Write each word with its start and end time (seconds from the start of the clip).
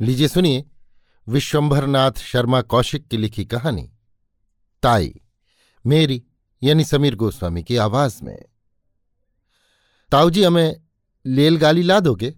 लीजिए 0.00 0.28
सुनिए 0.28 0.64
विश्वंभरनाथ 1.28 2.12
शर्मा 2.12 2.62
कौशिक 2.62 3.08
की 3.08 3.16
लिखी 3.16 3.44
कहानी, 3.44 3.92
ताई, 4.82 5.20
मेरी, 5.86 6.22
यानी 6.62 6.84
समीर 6.84 7.14
गोस्वामी 7.14 7.62
की 7.62 7.76
आवाज़ 7.76 8.24
में। 8.24 8.44
ताऊ 10.10 10.30
जी 10.30 10.44
हमें 10.44 10.80
लेलगाली 11.26 11.82
ला 11.82 12.00
दोगे? 12.00 12.30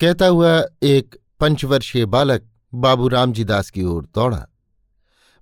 कहता 0.00 0.26
हुआ 0.26 0.62
एक 0.82 1.16
पंचवर्षीय 1.40 2.06
बालक 2.06 2.48
बाबू 2.74 3.08
रामजी 3.08 3.44
दास 3.44 3.70
की 3.70 3.82
ओर 3.82 4.04
दौड़ा। 4.14 4.46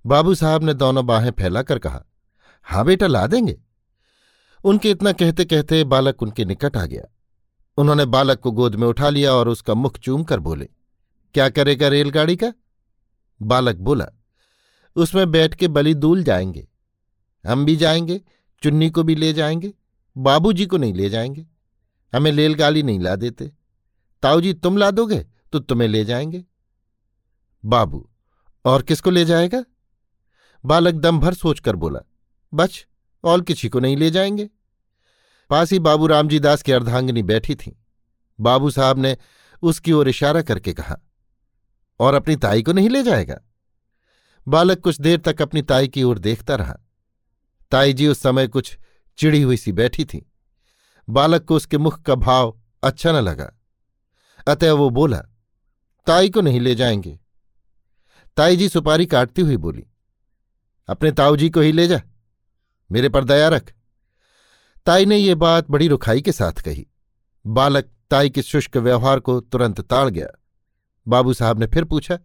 बाबू 0.05 0.35
साहब 0.35 0.63
ने 0.63 0.73
दोनों 0.73 1.05
बाहें 1.05 1.31
फैलाकर 1.31 1.79
कहा 1.79 2.03
हाँ 2.63 2.85
बेटा, 2.85 3.07
ला 3.07 3.27
देंगे। 3.27 3.61
उनके 4.63 4.91
इतना 4.91 5.11
कहते 5.11 5.45
कहते 5.45 5.83
बालक 5.83 6.21
उनके 6.21 6.45
निकट 6.45 6.77
आ 6.77 6.85
गया। 6.85 7.03
उन्होंने 7.77 8.05
बालक 8.05 8.39
को 8.39 8.51
गोद 8.51 8.75
में 8.75 8.87
उठा 8.87 9.09
लिया 9.09 9.33
और 9.33 9.49
उसका 9.49 9.73
मुख 9.73 9.97
चूम 9.97 10.23
कर 10.23 10.39
बोले 10.39 10.69
क्या 11.35 11.49
करेगा 11.49 11.87
रेलगाड़ी 11.87 12.35
का? 12.35 12.53
बालक 13.41 13.75
बोला, 13.75 14.05
उसमें 14.95 15.31
बैठ 15.31 15.55
के 15.55 15.67
बली 15.67 15.93
दूल 15.93 16.23
जाएँगे। 16.23 16.67
हम 17.45 17.65
भी 17.65 17.75
जाएँगे, 17.75 18.21
चुन्नी 18.63 18.89
को 18.89 19.03
भी 19.03 19.15
ले 19.15 19.33
जाएँगे, 19.33 19.73
बाबूजी 20.17 20.65
को 20.65 20.77
नहीं 20.77 20.93
ले 20.93 21.09
जाएँगे। 21.09 21.45
हमें 22.13 22.31
रेलगाड़ी 22.31 22.83
नहीं 22.83 22.99
ला 22.99 23.15
देते। 23.15 23.51
ताऊजी, 24.23 24.53
तुम 24.53 24.77
ला 24.77 24.91
दोगे 24.91 25.25
तो 25.51 25.59
तुम्हें 25.59 25.87
ले 25.87 26.05
जाएँगे। 26.05 26.43
बाबू, 27.65 28.09
और 28.65 28.81
किसको 28.81 29.09
ले 29.09 29.25
जाएगा? 29.25 29.63
बालक 30.65 30.93
दम 30.93 31.19
भर 31.19 31.33
सोचकर 31.33 31.75
बोला, 31.75 31.99
बच, 32.53 32.87
और 33.23 33.41
किसी 33.41 33.69
को 33.69 33.79
नहीं 33.79 33.97
ले 33.97 34.11
जाएँगे। 34.11 34.49
पास 35.49 35.71
ही 35.71 35.79
बाबू 35.79 36.07
रामजी 36.07 36.39
दास 36.39 36.61
की 36.61 36.71
अर्धांगिनी 36.71 37.23
बैठी 37.23 37.55
थी। 37.55 37.79
बाबू 38.39 38.69
साहब 38.69 38.99
ने 38.99 39.17
उसकी 39.61 39.91
ओर 39.91 40.09
इशारा 40.09 40.41
करके 40.41 40.73
कहा 40.73 41.01
और 41.99 42.13
अपनी 42.13 42.35
ताई 42.35 42.63
को 42.63 42.73
नहीं 42.73 42.89
ले 42.89 43.03
जाएगा। 43.03 43.39
बालक 44.47 44.79
कुछ 44.79 45.01
देर 45.01 45.19
तक 45.19 45.41
अपनी 45.41 45.61
ताई 45.61 45.87
की 45.87 46.03
ओर 46.03 46.19
देखता 46.19 46.55
रहा। 46.55 46.77
ताई 47.71 47.93
जी 47.93 48.07
उस 48.07 48.21
समय 48.21 48.47
कुछ 48.47 48.77
चिड़ी 49.17 49.41
हुई 49.41 49.57
सी 49.57 49.71
बैठी 49.71 50.05
थी। 50.05 50.31
बालक 51.09 51.43
को 51.43 51.55
उसके 51.55 51.77
मुख 51.77 52.01
का 52.01 52.15
भाव 52.15 52.59
अच्छा 52.83 53.11
न 53.11 53.15
लगा। 53.15 53.51
अतः 54.47 54.71
वो 54.71 54.89
बोला, 54.89 55.17
ताई 56.07 56.29
को 56.29 56.41
नहीं 56.41 56.59
ले 56.59 56.75
जाएँगे। 56.75 57.19
ताई 58.37 58.57
जी 58.57 58.69
सुपारी 58.69 59.05
काटती 59.05 59.41
हुई 59.41 59.57
बोली, 59.57 59.85
अपने 60.87 61.11
ताऊ 61.11 61.35
जी 61.35 61.49
को 61.49 61.59
ही 61.59 61.71
ले 61.71 61.87
जा। 61.87 62.01
मेरे 62.91 63.09
पर 63.09 63.23
दया 63.23 63.47
रख। 63.49 63.73
ताई 64.85 65.05
ने 65.05 65.17
ये 65.17 65.35
बात 65.35 65.71
बड़ी 65.71 65.87
रुखाई 65.87 66.21
के 66.21 66.31
साथ 66.31 66.61
कही। 66.61 66.87
बालक 67.45 67.89
ताई 68.09 68.29
के 68.29 68.41
शुष्क 68.41 68.77
व्यवहार 68.77 69.19
को 69.19 69.39
तुरंत 69.41 69.81
ताड़ 69.81 70.09
गया। 70.09 70.27
बाबू 71.07 71.33
साहब 71.33 71.59
ने 71.59 71.67
फिर 71.67 71.83
पूछा, 71.83 72.17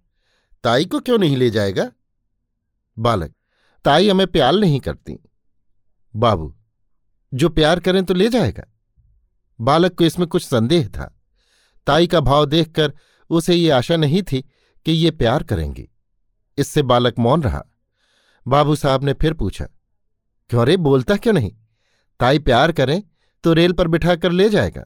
ताई 0.65 0.85
को 0.85 1.01
क्यों 1.01 1.19
नहीं 1.19 1.37
ले 1.37 1.51
जाएगा? 1.51 1.91
बालक, 2.97 3.35
ताई 3.85 4.09
हमें 4.09 4.27
प्यार 4.27 4.53
नहीं 4.55 4.81
करती। 4.81 5.19
बाबू, 6.15 6.55
जो 7.33 7.49
प्यार 7.49 7.81
करें 7.81 8.05
तो 8.05 8.15
ले 8.15 8.29
जाएगा? 8.29 8.65
बालक 9.59 9.95
को 9.95 10.05
इसमें 10.05 10.29
कुछ 10.29 10.45
संदेह 10.45 10.89
था। 10.89 11.15
ताई 11.87 12.07
का 12.07 12.21
भाव 12.21 12.47
देखकर 12.47 12.93
उसे 13.31 13.55
ये 13.55 13.71
आशा 13.71 13.97
नहीं 13.97 14.23
थी 14.23 14.41
कि 14.87 14.93
ये 14.93 15.11
प्यार 15.11 15.43
करेंगी। 15.43 15.89
इससे 16.59 16.83
बालक 16.83 17.19
मौन 17.19 17.43
रहा। 17.43 17.63
बाबू 18.47 18.75
साहब 18.77 19.05
ने 19.05 19.13
फिर 19.13 19.35
पूछा, 19.35 19.65
क्यों 20.51 20.67
रे, 20.67 20.77
बोलता 20.77 21.17
क्यों 21.17 21.35
नहीं? 21.35 21.53
ताई 22.21 22.39
प्यार 22.39 22.73
करें 22.73 23.03
तो 23.45 23.53
रेल 23.53 23.73
पर 23.73 23.89
बिठाकर 23.89 24.33
ले 24.33 24.49
जाएगा? 24.49 24.85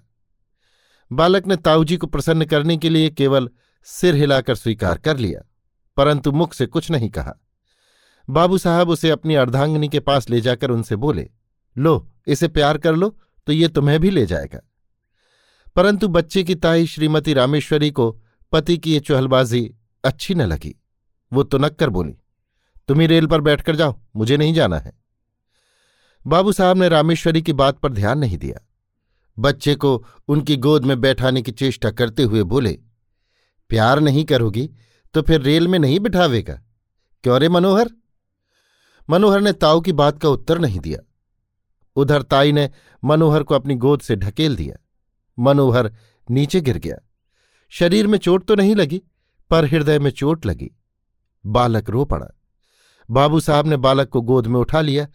बालक 1.10 1.46
ने 1.46 1.56
ताऊजी 1.56 1.96
को 1.96 2.06
प्रसन्न 2.06 2.44
करने 2.44 2.76
के 2.76 2.88
लिए 2.88 3.10
केवल 3.10 3.48
सिर 3.86 4.14
हिलाकर 4.14 4.54
स्वीकार 4.54 4.98
कर 4.98 5.16
लिया, 5.16 5.40
परंतु 5.96 6.32
मुख 6.32 6.54
से 6.54 6.66
कुछ 6.66 6.90
नहीं 6.90 7.10
कहा। 7.10 7.34
बाबू 8.28 8.58
साहब 8.58 8.88
उसे 8.88 9.10
अपनी 9.10 9.34
अर्धांगनी 9.34 9.88
के 9.88 10.00
पास 10.00 10.28
ले 10.30 10.40
जाकर 10.40 10.70
उनसे 10.70 10.96
बोले, 10.96 11.28
लो, 11.76 12.12
इसे 12.26 12.48
प्यार 12.48 12.78
कर 12.78 12.96
लो 12.96 13.16
तो 13.46 13.52
ये 13.52 13.68
तुम्हें 13.68 13.98
भी 14.00 14.10
ले 14.10 14.26
जाएगा। 14.26 14.60
परंतु 15.76 16.08
बच्चे 16.08 16.42
की 16.44 16.54
ताई 16.54 16.86
श्रीमती 16.86 17.32
रामेश्वरी 17.34 17.90
को 17.90 18.10
पति 18.52 18.76
की 18.78 18.92
ये 18.92 19.00
चहलबाजी 19.00 19.74
अच्छी 20.04 20.34
न 20.34 20.42
लगी। 20.42 20.74
वो 21.32 21.42
तुनक 21.42 21.74
कर 21.74 21.90
बोली, 21.90 22.16
तुम 22.88 23.00
ही 23.00 23.06
रेल 23.06 23.26
पर 23.26 23.40
बैठकर 23.40 23.76
जाओ, 23.76 23.98
मुझे 24.16 24.36
नहीं 24.36 24.54
जाना 24.54 24.78
है। 24.78 24.92
बाबू 26.26 26.52
साहब 26.52 26.76
ने 26.76 26.88
रामेश्वरी 26.88 27.42
की 27.42 27.52
बात 27.52 27.78
पर 27.78 27.92
ध्यान 27.92 28.18
नहीं 28.18 28.38
दिया। 28.38 28.66
बच्चे 29.38 29.74
को 29.74 30.04
उनकी 30.28 30.56
गोद 30.56 30.84
में 30.84 31.00
बैठाने 31.00 31.42
की 31.42 31.52
चेष्टा 31.52 31.90
करते 31.90 32.22
हुए 32.22 32.42
बोले 32.44 32.78
प्यार 33.74 34.00
नहीं 34.00 34.24
करोगी 34.24 34.70
तो 35.14 35.22
फिर 35.22 35.40
रेल 35.40 35.68
में 35.68 35.78
नहीं 35.78 36.00
बिठावेगा। 36.00 36.54
क्यों 37.24 37.40
रे 37.40 37.48
मनोहर? 37.48 37.90
मनोहर 39.10 39.40
ने 39.40 39.52
ताऊ 39.52 39.80
की 39.80 39.92
बात 39.92 40.18
का 40.18 40.28
उत्तर 40.28 40.58
नहीं 40.58 40.80
दिया। 40.80 41.00
उधर 41.96 42.22
ताई 42.22 42.52
ने 42.52 42.70
मनोहर 43.04 43.42
को 43.42 43.54
अपनी 43.54 43.74
गोद 43.74 44.00
से 44.00 44.16
ढकेल 44.16 44.56
दिया। 44.56 44.76
मनोहर 45.38 45.92
नीचे 46.30 46.60
गिर 46.60 46.78
गया। 46.78 46.96
शरीर 47.68 48.06
में 48.06 48.18
चोट 48.18 48.46
तो 48.46 48.54
नहीं 48.54 48.74
लगी, 48.76 49.02
पर 49.50 49.64
हृदय 49.64 49.98
में 49.98 50.10
चोट 50.10 50.46
लगी। 50.46 50.70
बालक 51.46 51.90
रो 51.90 52.04
पड़ा। 52.04 52.26
बाबू 53.10 53.40
साहब 53.40 53.66
ने 53.66 53.76
बालक 53.76 54.08
को 54.08 54.20
गोद 54.20 54.46
में 54.46 54.60
उठा 54.60 54.80
लिया, 54.80 55.08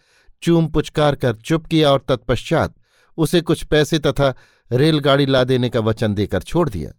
चूम 0.44 0.68
पुचकार 0.68 1.16
कर 1.16 1.36
चुप 1.36 1.66
किया 1.66 1.92
और 1.92 2.06
तत्पश्चात 2.08 2.76
उसे 3.18 3.42
कुछ 3.42 3.64
पैसे 3.64 4.00
तथा 4.00 4.34
रेलगाड़ी 4.72 5.26
ला 5.26 5.44
देने 5.44 5.70
का 5.70 5.80
वचन 5.80 6.14
देकर 6.14 6.42
छोड़ 6.42 6.70
दिया। 6.70 6.92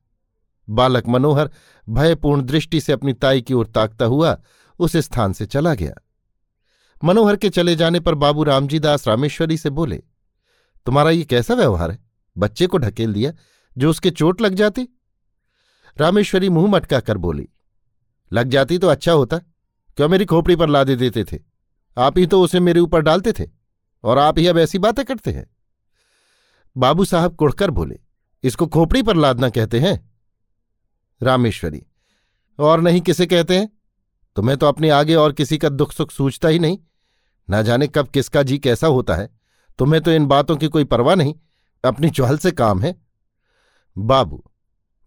बालक 0.71 1.09
मनोहर 1.09 1.51
भयपूर्ण 1.87 2.43
दृष्टि 2.43 2.81
से 2.81 2.93
अपनी 2.93 3.13
ताई 3.13 3.43
की 3.43 3.55
ओर 3.55 3.67
ताकता 3.67 4.05
हुआ 4.05 4.37
उस 4.81 4.97
स्थान 4.97 5.33
से 5.33 5.47
चला 5.47 5.75
गया। 5.75 5.95
मनोहर 7.03 7.37
के 7.37 7.51
चले 7.51 7.77
जाने 7.77 8.01
पर 8.01 8.15
बाबू 8.15 8.43
रामजी 8.43 8.79
दास 8.79 9.07
रामेश्वरी 9.09 9.57
से 9.57 9.71
बोले, 9.71 10.03
तुम्हारा 10.87 11.11
ये 11.11 11.25
कैसा 11.25 11.55
व्यवहार 11.55 11.91
है? 11.91 11.99
बच्चे 12.37 12.67
को 12.67 12.79
ढकेल 12.79 13.13
दिया, 13.13 13.33
जो 13.77 13.91
उसके 13.91 14.11
चोट 14.11 14.41
लग 14.41 14.55
जाती? 14.55 14.89
रामेश्वरी 15.97 16.49
मुँह 16.49 16.71
मटका 16.71 17.01
कर 17.01 17.19
बोली, 17.19 17.49
लग 18.33 18.49
जाती 18.49 18.79
तो 18.79 18.89
अच्छा 18.89 19.13
होता, 19.13 19.39
क्यों 19.99 20.09
मेरी 20.09 20.25
खोपड़ी 20.25 20.57
पर 20.57 20.69
लादे 20.69 20.97
देते 20.97 21.25
थे? 21.25 21.39
आप 21.97 22.19
ही 22.19 22.27
तो 22.27 22.43
उसे 22.43 22.61
मेरे 22.61 22.81
ऊपर 22.81 23.01
डालते 23.01 23.33
थे, 23.33 23.49
और 24.05 24.19
आप 24.19 24.39
ही 24.39 24.47
अब 24.47 24.59
ऐसी 24.59 24.79
बातें 24.79 25.05
करते 25.05 25.31
हैं। 25.31 25.47
बाबू 26.77 27.05
साहब 27.05 27.35
कुड़कर 27.37 27.71
बोले, 27.71 27.99
इसको 28.45 28.67
खोपड़ी 28.67 29.03
पर 29.03 29.17
लादना 29.17 29.49
कहते 29.49 29.81
हैं? 29.81 30.10
रामेश्वरी। 31.23 31.83
और 32.59 32.81
नहीं 32.81 33.01
किसे 33.01 33.27
कहते 33.27 33.59
हैं? 33.59 33.69
तुम्हें 34.37 34.59
तो 34.59 34.67
अपने 34.67 34.91
आगे 34.91 35.15
और 35.15 35.33
किसी 35.33 35.59
का 35.59 35.69
दुख 35.69 35.93
सुख 35.93 36.11
सूझता 36.11 36.49
ही 36.49 36.59
नहीं। 36.59 36.79
ना 37.51 37.63
जाने 37.63 37.87
कब 37.87 38.09
किसका 38.09 38.43
जी 38.43 38.59
कैसा 38.59 38.87
होता 38.87 39.15
है। 39.15 39.29
तुम्हें 39.79 40.03
तो 40.03 40.11
इन 40.11 40.27
बातों 40.27 40.57
की 40.57 40.69
कोई 40.69 40.85
परवाह 40.85 41.15
नहीं। 41.15 41.35
अपनी 41.85 42.11
चहल 42.11 42.39
से 42.39 42.51
काम 42.51 42.81
है। 42.81 42.95
बाबू, 43.99 44.45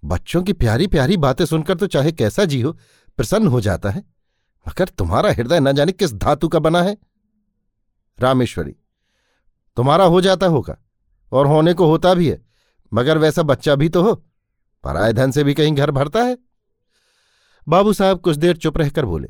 बच्चों 0.03 0.44
की 0.44 0.53
प्यारी 0.53 0.88
प्यारी 0.88 1.18
बातें 1.18 1.46
सुनकर 1.46 1.75
तो 1.75 1.88
चाहे 1.88 2.12
कैसा 2.12 2.45
जी 2.45 2.62
हो, 2.62 2.72
प्रसन्न 3.18 3.47
हो 3.47 3.62
जाता 3.62 3.90
है। 3.90 4.03
मगर 4.66 4.88
तुम्हारा 4.88 5.31
हृदय 5.31 5.59
न 5.59 5.72
जाने 5.72 5.91
किस 5.91 6.13
धातु 6.13 6.47
का 6.47 6.59
बना 6.59 6.81
है। 6.81 6.97
रामेश्वरी, 8.19 8.75
तुम्हारा 9.78 10.06
हो 10.06 10.22
जाता 10.22 10.45
होगा, 10.45 10.78
और 11.31 11.47
होने 11.47 11.74
को 11.74 11.85
होता 11.85 12.13
भी 12.13 12.30
है, 12.30 12.41
मगर 12.94 13.18
वैसा 13.18 13.44
बच्चा 13.44 13.75
भी 13.75 13.90
तो 13.90 14.03
हो। 14.03 14.24
पराय 14.83 15.13
धन 15.13 15.31
से 15.31 15.44
भी 15.44 15.53
कहीं 15.53 15.73
घर 15.73 15.91
भरता 15.91 16.23
है? 16.23 16.38
बाबू 17.67 17.94
साहब 17.94 18.19
कुछ 18.19 18.38
देर 18.38 18.57
चुप 18.57 18.77
रहकर 18.77 19.05
बोले, 19.05 19.29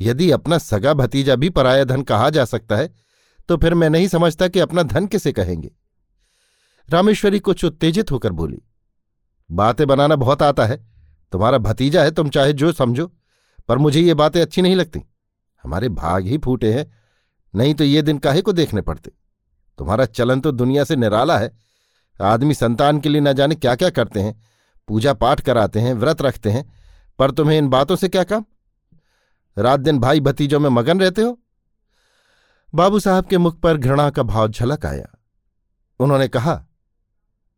यदि 0.00 0.30
अपना 0.30 0.58
सगा 0.58 0.94
भतीजा 0.94 1.36
भी 1.36 1.50
पराया 1.50 1.84
धन 1.84 2.02
कहा 2.02 2.30
जा 2.30 2.44
सकता 2.44 2.76
है 2.76 2.92
तो 3.48 3.56
फिर 3.56 3.74
मैं 3.74 3.88
नहीं 3.90 4.08
समझता 4.08 4.48
कि 4.48 4.60
अपना 4.60 4.82
धन 4.82 5.06
किसे 5.06 5.32
कहेंगे। 5.32 5.70
रामेश्वरी 6.88 7.38
कुछ 7.38 7.64
उत्तेजित 7.64 8.10
होकर 8.10 8.32
बोली, 8.32 8.60
बातें 9.50 9.86
बनाना 9.86 10.16
बहुत 10.16 10.42
आता 10.42 10.66
है, 10.66 10.76
तुम्हारा 11.32 11.58
भतीजा 11.58 12.02
है, 12.02 12.10
तुम 12.10 12.28
चाहे 12.28 12.52
जो 12.52 12.72
समझो, 12.72 13.06
पर 13.68 13.78
मुझे 13.78 14.00
ये 14.00 14.14
बातें 14.14 14.40
अच्छी 14.42 14.62
नहीं 14.62 14.76
लगती। 14.76 15.02
हमारे 15.64 15.88
भाग 15.88 16.26
ही 16.26 16.38
फूटे 16.38 16.72
हैं, 16.72 16.86
नहीं 17.54 17.74
तो 17.74 17.84
ये 17.84 18.02
दिन 18.02 18.18
काहे 18.18 18.42
को 18.42 18.52
देखने 18.52 18.80
पड़ते? 18.82 19.10
तुम्हारा 19.78 20.04
चलन 20.06 20.40
तो 20.40 20.52
दुनिया 20.52 20.84
से 20.84 20.96
निराला 20.96 21.38
है, 21.38 21.52
आदमी 22.20 22.54
संतान 22.54 23.00
के 23.00 23.08
लिए 23.08 23.20
न 23.20 23.32
जाने 23.32 23.54
क्या 23.54 23.74
क्या 23.74 23.90
करते 23.90 24.20
हैं 24.20 24.40
पूजा 24.88 25.12
पाठ 25.12 25.40
कराते 25.40 25.80
हैं, 25.80 25.94
व्रत 25.94 26.22
रखते 26.22 26.50
हैं, 26.50 26.72
पर 27.18 27.30
तुम्हें 27.30 27.58
इन 27.58 27.68
बातों 27.68 27.96
से 27.96 28.08
क्या 28.08 28.24
काम? 28.24 28.44
रात 29.56 29.80
दिन 29.80 29.98
भाई 29.98 30.20
भतीजों 30.20 30.60
में 30.60 30.68
मगन 30.70 31.00
रहते 31.00 31.22
हो? 31.22 31.38
बाबू 32.74 32.98
साहब 33.00 33.26
के 33.26 33.38
मुख 33.38 33.58
पर 33.60 33.76
घृणा 33.76 34.10
का 34.10 34.22
भाव 34.22 34.48
झलक 34.48 34.86
आया। 34.86 35.06
उन्होंने 36.00 36.28
कहा 36.28 36.54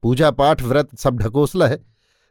पूजा 0.02 0.30
पाठ 0.30 0.62
व्रत 0.62 0.96
सब 0.96 1.18
ढकोसला 1.18 1.66
है। 1.66 1.78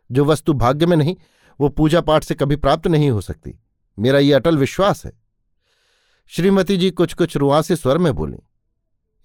जो 0.10 0.26
वस्तु 0.26 0.54
भाग्य 0.54 0.86
में 0.86 0.96
नहीं, 0.98 1.16
वो 1.60 1.70
पूजा 1.70 2.02
पाठ 2.02 2.24
से 2.24 2.36
कभी 2.36 2.56
प्राप्त 2.56 2.88
नहीं 2.88 3.10
हो 3.10 3.22
सकती। 3.22 3.60
मेरा 3.98 4.20
ये 4.20 4.34
अटल 4.34 4.58
विश्वास 4.58 5.06
है। 5.06 5.12
श्रीमती 6.32 6.78
जी 6.78 6.92
कुछ 6.92 7.14
कुछ 7.14 7.38
रुआसे 7.38 7.76
स्वर 7.76 7.98
में 7.98 8.14
बोली, 8.16 8.38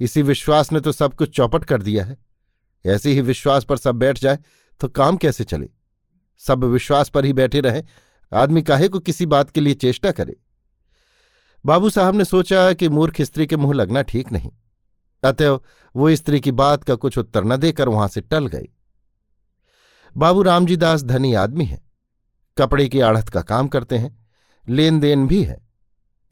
इसी 0.01 0.23
विश्वास 0.23 0.73
ने 0.73 0.81
तो 0.81 0.93
सब 0.93 1.15
कुछ 1.15 1.37
चौपट 1.37 1.65
कर 1.65 1.83
दिया 1.83 2.05
है। 2.05 2.17
ऐसे 2.85 3.13
ही 3.13 3.21
विश्वास 3.21 3.65
पर 3.65 3.77
सब 3.77 3.95
बैठ 3.95 4.19
जाए 4.19 4.39
तो 4.81 4.88
काम 4.88 5.17
कैसे 5.17 5.44
चले? 5.44 5.70
सब 6.38 6.64
विश्वास 6.64 7.08
पर 7.08 7.25
ही 7.25 7.32
बैठे 7.32 7.61
रहे। 7.61 7.82
आदमी 8.32 8.62
काहे 8.62 8.88
को 8.88 8.99
किसी 8.99 9.26
बात 9.26 9.50
के 9.50 9.61
लिए 9.61 9.75
चेष्टा 9.75 10.11
करे? 10.11 10.37
बाबू 11.67 11.90
साहब 11.90 12.14
ने 12.14 12.25
सोचा 12.25 12.73
कि 12.73 12.88
मूर्ख 12.88 13.20
स्त्री 13.20 13.46
के 13.46 13.56
मुँह 13.56 13.75
लगना 13.75 14.02
ठीक 14.02 14.32
नहीं। 14.32 14.50
अतएव 15.25 15.61
वो 15.96 16.14
स्त्री 16.14 16.40
की 16.40 16.52
बात 16.52 16.84
का 16.84 16.94
कुछ 16.94 17.19
उत्तर 17.19 17.44
न 17.44 17.56
देकर 17.56 17.88
वहाँ 17.88 18.08
से 18.08 18.20
टल 18.20 18.46
गई। 18.46 18.69
बाबू 20.17 20.43
रामजी 20.43 20.76
दास 20.76 21.02
धनी 21.02 21.34
आदमी 21.34 21.64
है। 21.64 21.84
कपड़े 22.58 22.88
की 22.88 23.00
आढ़त 23.00 23.29
का 23.29 23.43
काम 23.43 23.69
करते 23.69 23.99
हैं। 23.99 24.26
लेन 24.69 25.00
देन 25.00 25.26
भी 25.26 25.43
है। 25.43 25.69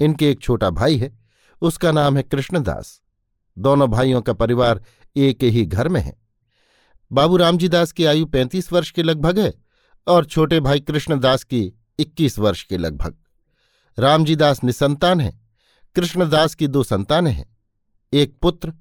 इनके 0.01 0.31
एक 0.31 0.41
छोटा 0.41 0.71
भाई 0.71 0.97
है। 0.97 1.19
उसका 1.63 1.93
नाम 1.93 2.17
है 2.17 2.23
कृष्णदास। 2.23 3.03
दोनों 3.59 3.91
भाइयों 3.91 4.23
का 4.23 4.33
परिवार 4.33 4.85
एक 5.17 5.43
ही 5.43 5.67
घर 5.67 5.89
में 5.89 6.01
है। 6.01 6.24
बाबू 7.13 7.37
रामजी 7.37 7.69
दास 7.69 7.93
की 7.93 8.05
आयु 8.05 8.27
पैंतीस 8.27 8.73
वर्ष 8.73 8.91
के 8.91 9.03
लगभग 9.03 9.39
है 9.39 9.55
और 10.07 10.25
छोटे 10.25 10.61
भाई 10.61 10.81
कृष्णदास 10.81 11.45
की 11.45 11.73
इक्कीस 11.99 12.39
वर्ष 12.39 12.63
के 12.63 12.77
लगभग। 12.77 13.17
रामजी 13.99 14.37
दास 14.37 14.65
निसंतान 14.65 15.21
है 15.21 15.41
कृष्णदास 15.97 16.55
की 16.55 16.67
दो 16.67 16.83
संतानें 16.83 17.33
हैं, 17.33 17.57
एक 18.13 18.37
पुत्र, 18.43 18.73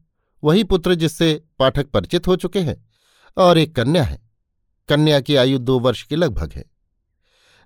वही 0.44 0.64
पुत्र 0.64 0.96
जिससे 0.96 1.44
पाठक 1.60 1.88
परिचित 1.88 2.28
हो 2.28 2.36
चुके 2.36 2.60
हैं, 2.60 2.86
और 3.38 3.58
एक 3.58 3.75
कन्या 3.75 4.04
है। 4.04 4.22
कन्या 4.90 5.19
की 5.19 5.36
आयु 5.36 5.58
दो 5.58 5.80
वर्ष 5.80 6.04
के 6.04 6.16
लगभग 6.16 6.52
है। 6.54 6.66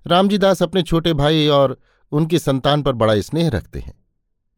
रामजी 0.06 0.38
दास 0.38 0.62
अपने 0.62 0.82
छोटे 0.82 1.12
भाई 1.12 1.48
और 1.48 1.78
उनकी 2.12 2.38
संतान 2.38 2.82
पर 2.82 2.92
बड़ा 2.92 3.20
स्नेह 3.20 3.48
रखते 3.48 3.80
हैं। 3.80 4.04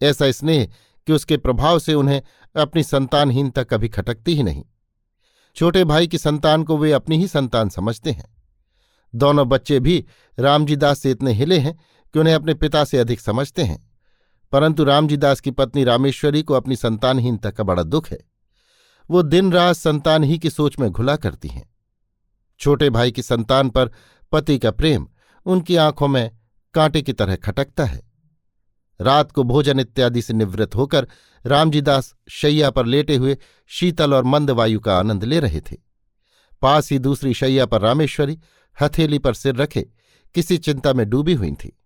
ऐसा 0.02 0.30
स्नेह 0.30 0.68
कि 1.06 1.12
उसके 1.12 1.36
प्रभाव 1.36 1.78
से 1.78 1.94
उन्हें 1.94 2.22
अपनी 2.56 2.82
संतानहीनता 2.82 3.62
कभी 3.62 3.88
खटकती 3.88 4.34
ही 4.34 4.42
नहीं। 4.42 4.64
छोटे 5.56 5.84
भाई 5.84 6.06
की 6.06 6.18
संतान 6.18 6.62
को 6.62 6.78
वे 6.78 6.92
अपनी 6.92 7.18
ही 7.18 7.26
संतान 7.26 7.68
समझते 7.68 8.10
हैं। 8.10 8.36
दोनों 9.14 9.48
बच्चे 9.48 9.80
भी 9.80 10.04
रामजी 10.38 10.76
दास 10.76 10.98
से 10.98 11.10
इतने 11.10 11.32
हिले 11.32 11.58
हैं 11.58 11.80
कि 12.12 12.18
उन्हें 12.18 12.34
अपने 12.34 12.54
पिता 12.54 12.84
से 12.84 12.98
अधिक 12.98 13.20
समझते 13.20 13.62
हैं। 13.62 13.90
परंतु 14.52 14.84
रामजी 14.84 15.16
दास 15.16 15.40
की 15.40 15.50
पत्नी 15.50 15.84
रामेश्वरी 15.84 16.42
को 16.42 16.54
अपनी 16.54 16.76
संतानहीनता 16.76 17.50
का 17.50 17.64
बड़ा 17.64 17.82
दुख 17.82 18.10
है। 18.10 18.18
वो 19.10 19.22
दिन 19.22 19.52
रात 19.52 19.76
संतान 19.76 20.24
ही 20.24 20.38
की 20.38 20.50
सोच 20.50 20.78
में 20.78 20.90
घुला 20.90 21.16
करती 21.16 21.48
हैं। 21.48 21.74
छोटे 22.60 22.90
भाई 22.90 23.10
की 23.10 23.22
संतान 23.22 23.70
पर 23.70 23.90
पति 24.32 24.58
का 24.58 24.70
प्रेम 24.70 25.08
उनकी 25.46 25.76
आँखों 25.76 26.08
में 26.08 26.30
कांटे 26.74 27.02
की 27.02 27.12
तरह 27.12 27.36
खटकता 27.36 27.84
है। 27.84 28.09
रात 29.00 29.32
को 29.32 29.42
भोजन 29.42 29.80
इत्यादि 29.80 30.22
से 30.22 30.34
निवृत्त 30.34 30.74
होकर 30.74 31.06
रामजीदास 31.44 32.14
शैया 32.30 32.70
पर 32.70 32.86
लेटे 32.86 33.16
हुए 33.16 33.36
शीतल 33.70 34.14
और 34.14 34.24
मंद 34.24 34.50
वायु 34.50 34.80
का 34.80 34.98
आनंद 34.98 35.24
ले 35.24 35.40
रहे 35.40 35.60
थे। 35.60 35.76
पास 36.62 36.90
ही 36.90 36.98
दूसरी 36.98 37.34
शैया 37.34 37.66
पर 37.66 37.80
रामेश्वरी 37.80 38.38
हथेली 38.78 39.18
पर 39.18 39.34
सिर 39.34 39.56
रखे 39.56 39.86
किसी 40.34 40.58
चिंता 40.58 40.92
में 40.92 41.08
डूबी 41.10 41.34
हुई 41.34 41.52
थी। 41.54 41.76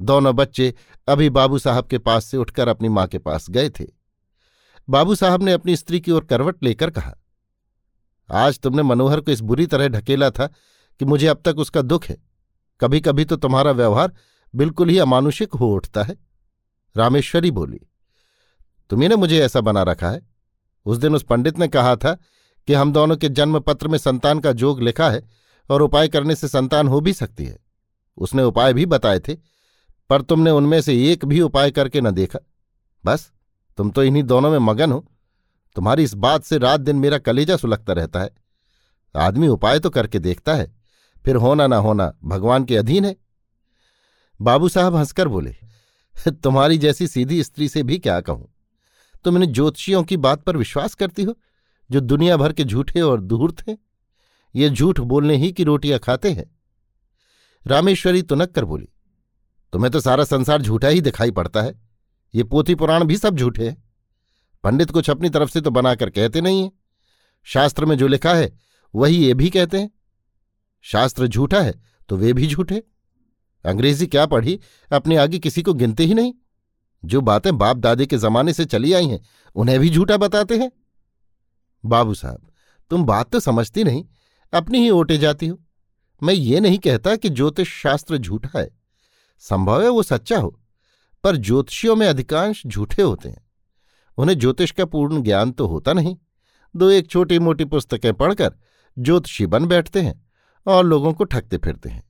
दोनों 0.00 0.34
बच्चे 0.36 0.72
अभी 1.08 1.28
बाबू 1.30 1.58
साहब 1.58 1.86
के 1.86 1.98
पास 1.98 2.24
से 2.24 2.36
उठकर 2.36 2.68
अपनी 2.68 2.88
माँ 2.88 3.06
के 3.06 3.18
पास 3.18 3.48
गए 3.50 3.70
थे। 3.70 3.86
बाबू 4.88 5.14
साहब 5.14 5.42
ने 5.42 5.52
अपनी 5.52 5.76
स्त्री 5.76 6.00
की 6.00 6.12
ओर 6.12 6.24
करवट 6.24 6.62
लेकर 6.62 6.90
कहा, 6.90 7.14
आज 8.28 8.58
तुमने 8.60 8.82
मनोहर 8.82 9.20
को 9.20 9.30
इस 9.30 9.40
बुरी 9.40 9.66
तरह 9.66 9.88
ढकेला 9.88 10.30
था 10.30 10.46
कि 11.00 11.04
मुझे 11.04 11.26
अब 11.26 11.40
तक 11.44 11.58
उसका 11.58 11.82
दुख 11.82 12.04
है। 12.06 12.16
कभी 12.80 13.00
कभी 13.00 13.24
तो 13.24 13.36
तुम्हारा 13.36 13.70
व्यवहार 13.72 14.12
बिल्कुल 14.54 14.88
ही 14.88 14.98
अमानुषिक 14.98 15.54
हो 15.54 15.72
उठता 15.74 16.02
है। 16.02 16.16
रामेश्वरी 16.96 17.50
बोली 17.50 17.80
तुम्हें 18.90 19.08
ने 19.08 19.16
मुझे 19.16 19.40
ऐसा 19.40 19.60
बना 19.60 19.82
रखा 19.82 20.10
है। 20.10 20.20
उस 20.86 20.98
दिन 20.98 21.14
उस 21.14 21.22
पंडित 21.22 21.58
ने 21.58 21.68
कहा 21.68 21.94
था 21.96 22.14
कि 22.68 22.74
हम 22.74 22.92
दोनों 22.92 23.16
के 23.16 23.28
जन्म 23.28 23.58
पत्र 23.60 23.88
में 23.88 23.98
संतान 23.98 24.40
का 24.40 24.52
जोग 24.52 24.80
लिखा 24.82 25.10
है 25.10 25.22
और 25.70 25.82
उपाय 25.82 26.08
करने 26.08 26.34
से 26.34 26.48
संतान 26.48 26.88
हो 26.88 27.00
भी 27.00 27.12
सकती 27.12 27.44
है। 27.44 27.58
उसने 28.18 28.42
उपाय 28.42 28.72
भी 28.72 28.86
बताए 28.86 29.20
थे, 29.20 29.34
पर 30.10 30.22
तुमने 30.22 30.50
उनमें 30.50 30.80
से 30.80 30.94
एक 31.12 31.24
भी 31.24 31.40
उपाय 31.40 31.70
करके 31.70 32.00
न 32.00 32.10
देखा। 32.10 32.38
बस, 33.04 33.30
तुम 33.78 33.90
तो 33.90 34.02
इन्हीं 34.02 34.22
दोनों 34.22 34.50
में 34.50 34.58
मगन 34.58 34.92
हो। 34.92 35.04
तुम्हारी 35.76 36.04
इस 36.04 36.14
बात 36.14 36.44
से 36.44 36.58
रात 36.58 36.80
दिन 36.80 36.96
मेरा 36.96 37.18
कलेजा 37.18 37.56
सुलगता 37.56 37.92
रहता 37.92 38.20
है। 38.20 38.30
आदमी 39.14 39.48
उपाय 39.48 39.78
तो 39.78 39.90
करके 39.90 40.18
देखता 40.18 40.54
है, 40.54 40.72
फिर 41.24 41.36
होना 41.36 41.66
ना 41.66 41.76
होना 41.76 42.12
भगवान 42.24 42.64
के 42.64 42.76
अधीन 42.76 43.04
है। 43.04 43.16
बाबू 44.40 44.68
साहब 44.68 44.96
हंसकर 44.96 45.28
बोले 45.28 45.54
तुम्हारी 46.28 46.78
जैसी 46.78 47.08
सीधी 47.08 47.44
स्त्री 47.44 47.68
से 47.68 47.82
भी 47.82 47.98
क्या 47.98 48.20
कहूँ? 48.20 48.54
तुम 49.24 49.42
इन 49.42 49.52
ज्योतिषियों 49.52 50.02
की 50.02 50.16
बात 50.16 50.42
पर 50.42 50.56
विश्वास 50.56 50.94
करती 50.94 51.22
हो, 51.22 51.38
जो 51.90 52.00
दुनिया 52.00 52.36
भर 52.36 52.52
के 52.52 52.64
झूठे 52.64 53.00
और 53.00 53.20
दूर 53.20 53.52
थे? 53.52 53.76
ये 54.54 54.70
झूठ 54.70 55.00
बोलने 55.00 55.36
ही 55.36 55.52
की 55.52 55.64
रोटियाँ 55.64 55.98
खाते 55.98 56.32
हैं। 56.32 56.56
रामेश्वरी 57.66 58.22
तुनक 58.22 58.50
कर 58.50 58.64
बोली, 58.64 58.88
तुम्हें 59.72 59.92
तो 59.92 60.00
सारा 60.00 60.24
संसार 60.24 60.62
झूठा 60.62 60.88
ही 60.88 61.00
दिखाई 61.00 61.30
पड़ता 61.30 61.62
है। 61.62 61.80
ये 62.34 62.44
पोथी 62.44 62.74
पुराण 62.74 63.04
भी 63.04 63.16
सब 63.16 63.36
झूठे 63.36 63.68
हैं। 63.68 63.82
पंडित 64.64 64.90
कुछ 64.90 65.10
अपनी 65.10 65.30
तरफ़ 65.30 65.50
से 65.50 65.60
तो 65.60 65.70
बनाकर 65.70 66.10
कहते 66.10 66.40
नहीं 66.40 66.62
है। 66.62 66.72
शास्त्र 67.44 67.84
में 67.84 67.98
जो 67.98 68.06
लिखा 68.06 68.34
है, 68.34 68.58
वही 68.94 69.16
ये 69.16 69.34
भी 69.34 69.50
कहते 69.50 69.80
हैं। 69.80 69.90
शास्त्र 70.82 71.26
झूठा 71.26 71.60
है 71.60 71.82
तो 72.08 72.16
वे 72.16 72.32
भी 72.32 72.46
झूठे। 72.46 72.82
अंग्रेज़ी 73.64 74.06
क्या 74.06 74.26
पढ़ी? 74.26 74.60
अपने 74.92 75.16
आगे 75.16 75.38
किसी 75.38 75.62
को 75.62 75.74
गिनते 75.74 76.04
ही 76.04 76.14
नहीं। 76.14 76.34
जो 77.04 77.20
बातें 77.20 77.58
बाप 77.58 77.76
दादे 77.76 78.06
के 78.06 78.18
जमाने 78.18 78.52
से 78.52 78.64
चली 78.64 78.92
आई 78.92 79.06
हैं, 79.06 79.20
उन्हें 79.54 79.80
भी 79.80 79.90
झूठा 79.90 80.16
बताते 80.16 80.58
हैं। 80.58 80.72
बाबू 81.84 82.14
साहब, 82.14 82.50
तुम 82.90 83.04
बात 83.04 83.30
तो 83.30 83.40
समझती 83.40 83.84
नहीं, 83.84 84.04
अपनी 84.52 84.78
ही 84.78 84.90
ओटे 84.90 85.18
जाती 85.18 85.46
हो। 85.46 85.58
मैं 86.22 86.34
ये 86.34 86.60
नहीं 86.60 86.78
कहता 86.78 87.16
कि 87.16 87.28
ज्योतिष 87.28 87.68
शास्त्र 87.82 88.18
झूठा 88.18 88.58
है। 88.58 88.70
संभव 89.38 89.82
है 89.82 89.88
वो 89.88 90.02
सच्चा 90.02 90.38
हो, 90.38 90.60
पर 91.24 91.36
ज्योतिषियों 91.36 91.96
में 91.96 92.06
अधिकांश 92.06 92.62
झूठे 92.66 93.02
होते 93.02 93.28
हैं। 93.28 93.50
उन्हें 94.16 94.38
ज्योतिष 94.38 94.70
का 94.70 94.84
पूर्ण 94.84 95.22
ज्ञान 95.22 95.52
तो 95.52 95.66
होता 95.66 95.92
नहीं। 95.92 96.16
दो 96.76 96.90
एक 96.90 97.06
छोटी 97.06 97.38
मोटी 97.38 97.64
पुस्तकें 97.64 98.14
पढ़कर 98.14 98.54
ज्योतिषी 98.98 99.46
बन 99.46 99.66
बैठते 99.66 100.00
हैं 100.00 100.30
और 100.66 100.84
लोगों 100.84 101.12
को 101.12 101.24
ठगते 101.24 101.56
फिरते 101.56 101.88
हैं। 101.88 102.09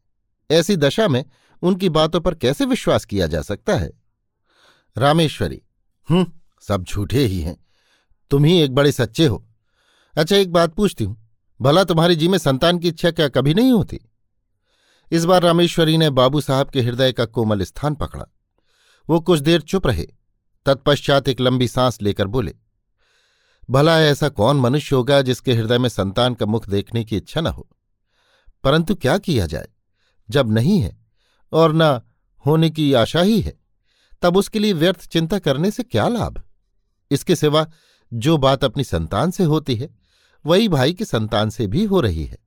ऐसी 0.51 0.77
दशा 0.77 1.09
में 1.09 1.25
उनकी 1.63 1.89
बातों 1.89 2.21
पर 2.21 2.35
कैसे 2.35 2.65
विश्वास 2.65 3.05
किया 3.05 3.27
जा 3.27 3.43
सकता 3.43 3.77
है? 3.77 3.91
रामेश्वरी 4.97 5.63
हम्म 6.09 6.27
सब 6.61 6.85
झूठे 6.85 7.25
ही 7.25 7.41
हैं। 7.41 7.57
तुम 8.31 8.45
ही 8.45 8.61
एक 8.61 8.75
बड़े 8.75 8.93
सच्चे 8.93 9.27
हो। 9.27 9.45
अच्छा 10.17 10.37
एक 10.37 10.53
बात 10.53 10.75
पूछती 10.75 11.05
हूँ। 11.05 11.17
भला 11.61 11.85
तुम्हारी 11.85 12.17
जी 12.17 12.29
में 12.29 12.39
संतान 12.39 12.79
की 12.79 12.89
इच्छा 12.89 13.11
क्या 13.11 13.29
कभी 13.29 13.55
नहीं 13.55 13.73
होती? 13.73 14.01
इस 15.13 15.25
बार 15.25 15.43
रामेश्वरी 15.43 15.97
ने 15.97 16.11
बाबू 16.11 16.41
साहब 16.41 16.71
के 16.71 16.81
हृदय 16.81 17.13
का 17.13 17.25
कोमल 17.25 17.63
स्थान 17.63 17.95
पकड़ा। 17.95 18.25
वो 19.09 19.21
कुछ 19.21 19.41
देर 19.41 19.61
चुप 19.61 19.87
रहे, 19.87 20.07
तत्पश्चात 20.67 21.29
एक 21.29 21.41
लंबी 21.41 21.69
सांस 21.69 22.03
लेकर 22.03 22.27
बोले, 22.27 22.55
भला 23.71 24.01
ऐसा 24.01 24.29
कौन 24.29 24.57
मनुष्य 24.57 24.97
होगा 24.97 25.23
जिसके 25.23 25.55
हृदय 25.55 25.79
में 25.79 25.89
संतान 25.89 26.35
का 26.35 26.47
मुख 26.47 26.69
देखने 26.69 27.05
की 27.05 27.17
इच्छा 27.17 27.41
न 27.41 27.47
हो? 27.47 27.69
परंतु 28.65 28.95
क्या 28.95 29.19
किया 29.19 29.47
जाए? 29.47 29.69
जब 30.31 30.53
नहीं 30.53 30.81
है 30.81 30.99
और 31.53 31.73
न 31.75 32.01
होने 32.47 32.71
की 32.71 32.93
आशा 32.93 33.21
ही 33.21 33.41
है, 33.41 33.61
तब 34.23 34.37
उसके 34.37 34.59
लिए 34.59 34.73
व्यर्थ 34.73 35.09
चिंता 35.09 35.39
करने 35.39 35.71
से 35.71 35.83
क्या 35.83 36.09
लाभ? 36.09 36.43
इसके 37.11 37.37
सिवा 37.37 37.67
जो 38.13 38.39
बात 38.39 38.65
अपनी 38.65 38.85
संतान 38.85 39.31
से 39.31 39.45
होती 39.45 39.77
है, 39.77 39.95
वही 40.47 40.69
भाई 40.69 40.93
की 40.93 41.05
संतान 41.05 41.51
से 41.51 41.67
भी 41.67 41.85
हो 41.85 42.01
रही 42.01 42.25
है। 42.25 42.39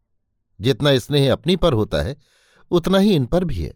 जितना 0.62 0.98
स्नेह 0.98 1.32
अपनी 1.32 1.56
पर 1.56 1.74
होता 1.74 2.02
है, 2.02 2.18
उतना 2.72 2.98
ही 2.98 3.16
इन 3.16 3.26
पर 3.26 3.44
भी 3.44 3.56
है। 3.56 3.74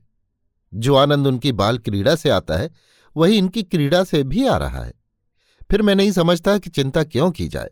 जो 0.74 0.96
आनंद 0.96 1.28
उनकी 1.28 1.52
बाल 1.52 1.78
क्रीड़ा 1.78 2.16
से 2.16 2.30
आता 2.30 2.58
है, 2.58 2.72
वही 3.18 3.38
इनकी 3.38 3.64
क्रीड़ा 3.64 4.04
से 4.04 4.24
भी 4.24 4.48
आ 4.48 4.58
रहा 4.58 4.84
है। 4.84 4.94
फिर 5.72 5.82
मैं 5.82 5.96
नहीं 5.96 6.12
समझता 6.12 6.58
कि 6.58 6.70
चिंता 6.70 7.04
क्यों 7.04 7.32
की 7.32 7.48
जाए। 7.48 7.70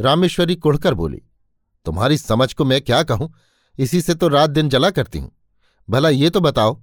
रामेश्वरी 0.00 0.56
कुढ़कर 0.56 0.94
बोली, 0.94 1.22
तुम्हारी 1.84 2.18
समझ 2.18 2.54
को 2.54 2.64
मैं 2.64 2.80
क्या 2.80 3.02
कहूँ? 3.02 3.34
इसी 3.78 4.00
से 4.00 4.14
तो 4.14 4.28
रात 4.28 4.50
दिन 4.50 4.68
जला 4.68 4.90
करती 4.90 5.18
हूँ। 5.18 5.30
भला 5.88 6.08
ये 6.08 6.30
तो 6.30 6.40
बताओ 6.40 6.74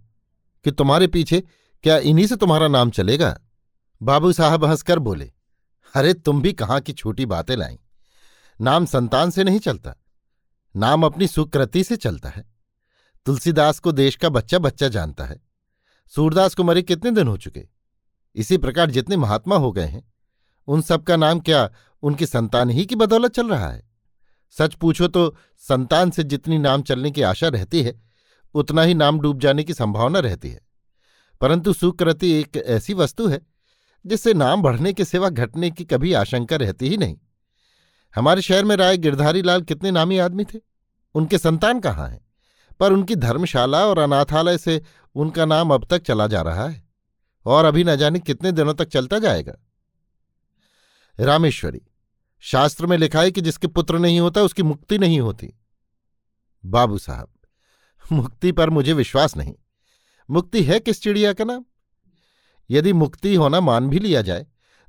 कि 0.65 0.71
तुम्हारे 0.71 1.07
पीछे 1.07 1.41
क्या 1.83 1.97
इन्हीं 1.99 2.25
से 2.27 2.35
तुम्हारा 2.35 2.67
नाम 2.67 2.89
चलेगा? 2.89 3.37
बाबू 4.01 4.31
साहब 4.31 4.65
हंसकर 4.65 4.99
बोले, 4.99 5.31
अरे 5.93 6.13
तुम 6.13 6.41
भी 6.41 6.53
कहाँ 6.53 6.79
की 6.81 6.93
छोटी 6.93 7.25
बातें 7.25 7.55
लाई? 7.55 7.77
नाम 8.59 8.85
संतान 8.85 9.29
से 9.31 9.43
नहीं 9.43 9.59
चलता, 9.59 9.95
नाम 10.75 11.05
अपनी 11.05 11.27
सुकृति 11.27 11.83
से 11.83 11.95
चलता 11.97 12.29
है। 12.29 12.43
तुलसीदास 13.25 13.79
को 13.79 13.91
देश 13.91 14.15
का 14.15 14.29
बच्चा 14.29 14.59
बच्चा 14.59 14.87
जानता 14.87 15.25
है। 15.25 15.39
सूरदास 16.13 16.55
को 16.55 16.63
मरे 16.63 16.81
कितने 16.81 17.11
दिन 17.11 17.27
हो 17.27 17.37
चुके? 17.37 17.67
इसी 18.35 18.57
प्रकार 18.57 18.91
जितने 18.91 19.17
महात्मा 19.17 19.55
हो 19.55 19.71
गए 19.71 19.85
हैं, 19.85 20.03
उन 20.67 20.81
सबका 20.81 21.15
नाम 21.15 21.39
क्या 21.39 21.69
उनकी 22.03 22.25
संतान 22.25 22.69
ही 22.69 22.85
की 22.85 22.95
बदौलत 22.95 23.31
चल 23.31 23.49
रहा 23.49 23.67
है? 23.67 23.90
सच 24.57 24.73
पूछो 24.73 25.07
तो 25.07 25.35
संतान 25.57 26.11
से 26.11 26.23
जितनी 26.23 26.57
नाम 26.57 26.81
चलने 26.81 27.11
की 27.11 27.21
आशा 27.21 27.47
रहती 27.47 27.81
है, 27.83 28.01
उतना 28.55 28.81
ही 28.81 28.93
नाम 28.93 29.19
डूब 29.19 29.39
जाने 29.39 29.63
की 29.63 29.73
संभावना 29.73 30.19
रहती 30.19 30.49
है। 30.49 30.61
परंतु 31.41 31.73
सुकृति 31.73 32.31
एक 32.31 32.57
ऐसी 32.57 32.93
वस्तु 32.93 33.27
है, 33.27 33.41
जिससे 34.05 34.33
नाम 34.33 34.61
बढ़ने 34.61 34.93
के 34.93 35.05
सिवा 35.05 35.29
घटने 35.29 35.71
की 35.71 35.85
कभी 35.85 36.13
आशंका 36.13 36.55
रहती 36.55 36.89
ही 36.89 36.97
नहीं। 36.97 37.17
हमारे 38.15 38.41
शहर 38.41 38.65
में 38.65 38.75
राय 38.75 38.97
गिरधारी 38.97 39.41
लाल 39.41 39.61
कितने 39.61 39.91
नामी 39.91 40.17
आदमी 40.17 40.45
थे? 40.45 40.59
उनके 41.15 41.37
संतान 41.37 41.79
कहाँ 41.79 42.09
हैं? 42.09 42.25
पर 42.79 42.93
उनकी 42.93 43.15
धर्मशाला 43.15 43.85
और 43.85 43.99
अनाथालय 43.99 44.57
से 44.57 44.81
उनका 45.15 45.45
नाम 45.45 45.73
अब 45.73 45.87
तक 45.89 46.01
चला 46.01 46.27
जा 46.27 46.41
रहा 46.41 46.67
है, 46.67 46.83
और 47.45 47.65
अभी 47.65 47.83
न 47.83 47.95
जाने 47.95 48.19
कितने 48.19 48.51
दिनों 48.51 48.73
तक 48.73 48.87
चलता 48.87 49.19
जाएगा। 49.19 49.55
रामेश्वरी 51.19 51.81
शास्त्र 52.43 52.85
में 52.85 52.97
लिखा 52.97 53.21
है 53.21 53.31
कि 53.31 53.41
जिसके 53.41 53.67
पुत्र 53.67 53.99
नहीं 53.99 54.19
होता, 54.19 54.41
उसकी 54.41 54.63
मुक्ति 54.63 54.97
नहीं 54.97 55.19
होती। 55.19 55.53
बाबू 56.63 56.97
साहब, 56.97 57.27
मुक्ति 58.11 58.51
पर 58.51 58.69
मुझे 58.69 58.93
विश्वास 58.93 59.35
नहीं। 59.37 59.55
मुक्ति 60.29 60.63
है 60.63 60.79
किस 60.79 61.01
चिड़िया 61.01 61.33
का 61.33 61.43
नाम? 61.43 61.65
यदि 62.69 62.93
मुक्ति 62.93 63.35
होना 63.35 63.59
मान 63.59 63.89
भी 63.89 63.99
लिया 63.99 64.21
जाए 64.21 64.45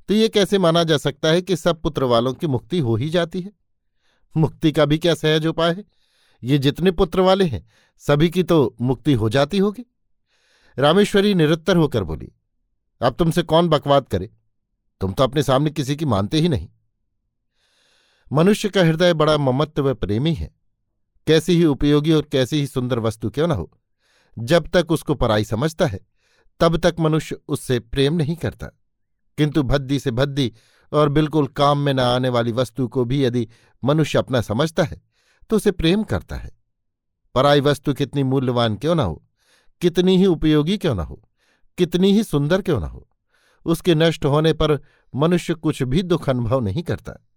तो 0.09 0.13
ये 0.13 0.27
कैसे 0.29 0.57
माना 0.57 0.83
जा 0.83 0.97
सकता 0.97 1.29
है 1.29 1.41
कि 1.41 1.55
सब 1.55 1.81
पुत्र 1.81 2.03
वालों 2.03 2.33
की 2.33 2.47
मुक्ति 2.47 2.79
हो 2.79 2.95
ही 2.95 3.09
जाती 3.09 3.41
है? 3.41 3.51
मुक्ति 4.35 4.71
का 4.71 4.85
भी 4.85 4.97
क्या 4.97 5.13
सहज 5.13 5.45
उपाय 5.47 5.73
है? 5.73 5.83
ये 6.43 6.57
जितने 6.57 6.91
पुत्र 6.91 7.21
वाले 7.21 7.45
हैं, 7.45 7.65
सभी 7.97 8.29
की 8.29 8.43
तो 8.43 8.75
मुक्ति 8.81 9.13
हो 9.13 9.29
जाती 9.29 9.57
होगी। 9.57 9.85
रामेश्वरी 10.77 11.33
निरुत्तर 11.33 11.77
होकर 11.77 12.03
बोली, 12.03 12.31
अब 13.01 13.15
तुमसे 13.15 13.43
कौन 13.43 13.67
बकवाद 13.69 14.07
करे? 14.07 14.29
तुम 15.01 15.13
तो 15.13 15.23
अपने 15.23 15.43
सामने 15.43 15.69
किसी 15.69 15.95
की 15.95 16.05
मानते 16.05 16.39
ही 16.39 16.49
नहीं। 16.49 16.69
मनुष्य 18.33 18.69
का 18.69 18.81
हृदय 18.81 19.13
बड़ा 19.13 19.37
ममत्व 19.37 19.89
व 19.89 19.93
प्रेमी 19.93 20.33
है। 20.33 20.51
कैसी 21.27 21.53
ही 21.53 21.65
उपयोगी 21.65 22.11
और 22.11 22.21
कैसी 22.21 22.57
ही 22.57 22.67
सुंदर 22.67 22.99
वस्तु 22.99 23.29
क्यों 23.29 23.47
न 23.47 23.51
हो? 23.51 23.71
जब 24.39 24.67
तक 24.67 24.91
उसको 24.91 25.15
पराई 25.15 25.43
समझता 25.43 25.85
है, 25.85 25.99
तब 26.59 26.77
तक 26.77 26.95
मनुष्य 26.99 27.37
उससे 27.47 27.79
प्रेम 27.79 28.13
नहीं 28.13 28.35
करता। 28.35 28.67
किंतु 29.37 29.63
भद्दी 29.63 29.99
से 29.99 30.11
भद्दी 30.11 30.53
और 30.91 31.09
बिल्कुल 31.09 31.47
काम 31.47 31.77
में 31.77 31.93
न 31.93 31.99
आने 31.99 32.29
वाली 32.29 32.51
वस्तु 32.51 32.87
को 32.87 33.05
भी 33.05 33.25
यदि 33.25 33.47
मनुष्य 33.83 34.19
अपना 34.19 34.41
समझता 34.41 34.83
है 34.83 35.01
तो 35.49 35.55
उसे 35.55 35.71
प्रेम 35.71 36.03
करता 36.03 36.35
है। 36.35 36.51
पराई 37.35 37.61
वस्तु 37.61 37.93
कितनी 37.93 38.23
मूल्यवान 38.23 38.75
क्यों 38.75 38.95
न 38.95 38.99
हो? 38.99 39.23
कितनी 39.81 40.17
ही 40.17 40.25
उपयोगी 40.25 40.77
क्यों 40.77 40.95
न 40.95 40.99
हो? 40.99 41.29
कितनी 41.77 42.11
ही 42.13 42.23
सुंदर 42.23 42.61
क्यों 42.61 42.79
न 42.79 42.83
हो? 42.83 43.09
उसके 43.65 43.95
नष्ट 43.95 44.25
होने 44.25 44.53
पर 44.53 44.79
मनुष्य 45.15 45.53
कुछ 45.53 45.83
भी 45.83 46.03
दुख 46.03 46.29
अनुभव 46.29 46.59
नहीं 46.59 46.83
करता। 46.83 47.27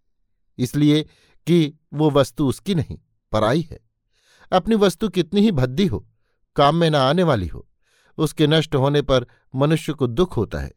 इसलिए 0.58 1.02
कि 1.46 1.78
वो 1.94 2.10
वस्तु 2.10 2.48
उसकी 2.48 2.74
नहीं, 2.74 2.98
पराई 3.32 3.66
है। 3.70 3.80
अपनी 4.52 4.74
वस्तु 4.74 5.08
कितनी 5.08 5.40
ही 5.40 5.52
भद्दी 5.52 5.86
हो, 5.86 6.06
काम 6.56 6.76
में 6.76 6.90
न 6.90 6.94
आने 6.94 7.22
वाली 7.22 7.46
हो, 7.46 7.66
उसके 8.18 8.46
नष्ट 8.46 8.74
होने 8.74 9.02
पर 9.02 9.26
मनुष्य 9.54 9.92
को 9.92 10.06
दुख 10.06 10.36
होता 10.36 10.60
है, 10.60 10.72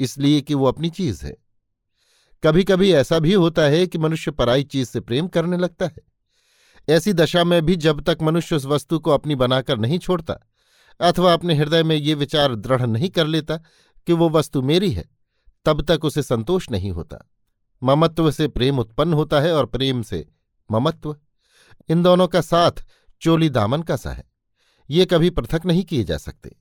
इसलिए 0.00 0.40
कि 0.40 0.54
वो 0.54 0.66
अपनी 0.66 0.90
चीज़ 0.90 1.24
है। 1.24 1.36
कभी 2.42 2.64
कभी 2.64 2.92
ऐसा 2.92 3.18
भी 3.18 3.32
होता 3.32 3.62
है 3.62 3.86
कि 3.86 3.98
मनुष्य 3.98 4.30
पराई 4.30 4.64
चीज़ 4.64 4.88
से 4.88 5.00
प्रेम 5.00 5.28
करने 5.28 5.56
लगता 5.56 5.86
है। 5.86 6.02
ऐसी 6.88 7.12
दशा 7.12 7.44
में 7.44 7.60
भी 7.66 7.76
जब 7.76 8.00
तक 8.00 8.18
मनुष्य 8.22 8.56
उस 8.56 8.64
वस्तु 8.64 8.98
को 8.98 9.10
अपनी 9.10 9.34
बनाकर 9.34 9.78
नहीं 9.78 9.98
छोड़ता, 9.98 10.38
अथवा 11.00 11.32
अपने 11.32 11.54
हृदय 11.54 11.82
में 11.82 11.96
ये 11.96 12.14
विचार 12.14 12.54
दृढ़ 12.54 12.82
नहीं 12.82 13.08
कर 13.08 13.26
लेता 13.26 13.56
कि 14.06 14.12
वो 14.12 14.28
वस्तु 14.30 14.62
मेरी 14.62 14.90
है, 14.90 15.04
तब 15.64 15.82
तक 15.82 16.04
उसे 16.04 16.22
संतोष 16.22 16.70
नहीं 16.70 16.90
होता। 16.90 17.28
ममत्व 17.82 18.30
से 18.30 18.48
प्रेम 18.48 18.78
उत्पन्न 18.78 19.12
होता 19.12 19.40
है 19.40 19.52
और 19.54 19.66
प्रेम 19.66 20.02
से 20.02 20.26
ममत्व। 20.70 21.16
इन 21.88 22.02
दोनों 22.02 22.28
का 22.28 22.40
साथ 22.40 22.84
चोली 23.20 23.48
दामन 23.50 23.82
का 23.82 23.96
सा 23.96 24.10
है। 24.10 24.24
ये 24.90 25.06
कभी 25.06 25.30
पृथक 25.30 25.66
नहीं 25.66 25.84
किए 25.84 26.04
जा 26.04 26.16
सकते। 26.16 26.56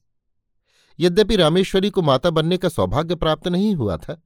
यद्यपि 0.99 1.35
रामेश्वरी 1.35 1.89
को 1.89 2.01
माता 2.01 2.29
बनने 2.29 2.57
का 2.57 2.69
सौभाग्य 2.69 3.15
प्राप्त 3.15 3.47
नहीं 3.47 3.75
हुआ 3.75 3.97
था, 3.97 4.21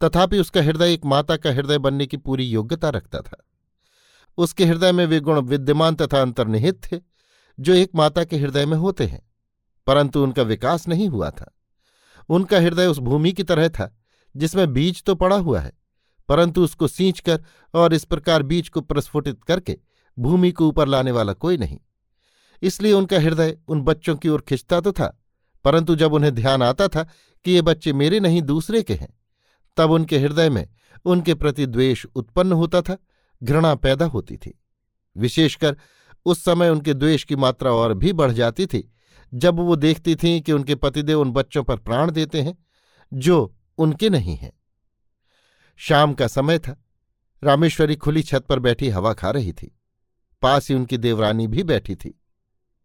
तथापि 0.00 0.38
उसका 0.38 0.62
हृदय 0.62 0.92
एक 0.92 1.04
माता 1.04 1.36
का 1.36 1.50
हृदय 1.50 1.78
बनने 1.78 2.06
की 2.06 2.16
पूरी 2.16 2.44
योग्यता 2.44 2.88
रखता 2.88 3.20
था। 3.20 3.44
उसके 4.38 4.64
हृदय 4.64 4.92
में 4.92 5.06
वे 5.06 5.20
गुण 5.20 5.40
विद्यमान 5.40 5.94
तथा 5.94 6.22
अंतर्निहित 6.22 6.80
थे, 6.84 7.00
जो 7.60 7.72
एक 7.72 7.90
माता 7.94 8.24
के 8.24 8.36
हृदय 8.36 8.66
में 8.66 8.76
होते 8.76 9.06
हैं, 9.06 9.22
परंतु 9.86 10.22
उनका 10.22 10.42
विकास 10.42 10.88
नहीं 10.88 11.08
हुआ 11.08 11.30
था। 11.30 11.50
उनका 12.28 12.58
हृदय 12.58 12.86
उस 12.86 12.98
भूमि 12.98 13.32
की 13.32 13.42
तरह 13.42 13.68
था, 13.68 13.98
जिसमें 14.36 14.72
बीज 14.72 15.02
तो 15.02 15.14
पड़ा 15.14 15.36
हुआ 15.36 15.60
है। 15.60 15.83
परंतु 16.28 16.64
उसको 16.64 16.88
सींचकर 16.88 17.42
और 17.74 17.94
इस 17.94 18.04
प्रकार 18.04 18.42
बीज 18.42 18.68
को 18.68 18.80
प्रस्फुटित 18.80 19.42
करके 19.44 19.78
भूमि 20.16 20.50
को 20.52 20.68
ऊपर 20.68 20.88
लाने 20.88 21.10
वाला 21.10 21.32
कोई 21.32 21.56
नहीं। 21.56 21.78
इसलिए 22.62 22.92
उनका 22.92 23.18
हृदय 23.18 23.56
उन 23.68 23.80
बच्चों 23.82 24.16
की 24.16 24.28
ओर 24.28 24.40
खिंचता 24.40 24.80
तो 24.80 24.92
था, 24.92 25.06
परंतु 25.64 25.94
जब 25.96 26.12
उन्हें 26.12 26.34
ध्यान 26.34 26.62
आता 26.62 26.88
था 26.88 27.02
कि 27.44 27.50
ये 27.50 27.62
बच्चे 27.62 27.92
मेरे 27.92 28.20
नहीं, 28.20 28.42
दूसरे 28.42 28.82
के 28.82 28.94
हैं, 28.94 29.08
तब 29.76 29.90
उनके 29.90 30.18
हृदय 30.18 30.50
में 30.50 30.68
उनके 31.04 31.34
प्रति 31.34 31.66
द्वेष 31.66 32.06
उत्पन्न 32.06 32.52
होता 32.52 32.82
था, 32.82 32.96
घृणा 33.42 33.74
पैदा 33.74 34.06
होती 34.06 34.36
थी। 34.36 34.58
विशेषकर 35.16 35.76
उस 36.26 36.44
समय 36.44 36.68
उनके 36.68 36.94
द्वेष 36.94 37.24
की 37.24 37.36
मात्रा 37.36 37.70
और 37.70 37.94
भी 37.94 38.12
बढ़ 38.12 38.30
जाती 38.30 38.66
थी, 38.66 38.88
जब 39.32 39.60
वो 39.60 39.76
देखती 39.76 40.14
थीं 40.16 40.40
कि 40.40 40.52
उनके 40.52 40.74
पतिदेव 40.74 41.20
उन 41.20 41.32
बच्चों 41.32 41.62
पर 41.64 41.76
प्राण 41.76 42.10
देते 42.10 42.42
हैं, 42.42 42.56
जो 43.12 43.54
उनके 43.78 44.10
नहीं 44.10 44.36
हैं। 44.36 44.52
शाम 45.76 46.14
का 46.14 46.26
समय 46.26 46.58
था। 46.58 46.84
रामेश्वरी 47.44 47.96
खुली 47.96 48.22
छत 48.22 48.44
पर 48.44 48.58
बैठी 48.58 48.88
हवा 48.88 49.12
खा 49.12 49.30
रही 49.30 49.52
थी। 49.52 49.78
पास 50.42 50.68
ही 50.68 50.74
उनकी 50.74 50.98
देवरानी 50.98 51.46
भी 51.46 51.62
बैठी 51.62 51.94
थी। 51.94 52.20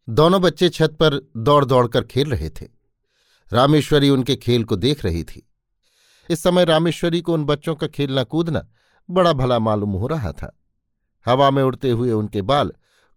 दोनों 0.10 0.42
बच्चे 0.42 0.70
छत 0.70 0.98
पर 1.00 1.30
दौड़ 1.38 1.66
दौड़कर 1.66 2.04
खेल 2.04 2.32
रहे 2.32 2.50
थे। 2.50 2.68
रामेश्वरी 3.54 4.10
उनके 4.10 4.36
खेल 4.36 4.64
को 4.64 4.76
देख 4.76 5.06
रही 5.06 5.24
थी। 5.24 5.50
इस 6.30 6.44
समय 6.44 6.66
रामेश्वरी 6.66 7.22
को 7.22 7.34
उन 7.34 7.46
बच्चों 7.46 7.76
का 7.76 7.88
खेलना 7.88 8.24
कूदना 8.24 8.68
बड़ा 9.10 9.34
भला 9.34 9.60
मालूम 9.60 9.92
हो 9.92 10.08
रहा 10.08 10.32
था। 10.32 10.60
हवा 11.26 11.52
में 11.52 11.64
उड़ते 11.64 11.90
हुए 11.90 12.12
उनके 12.12 12.42
बाल, 12.42 12.72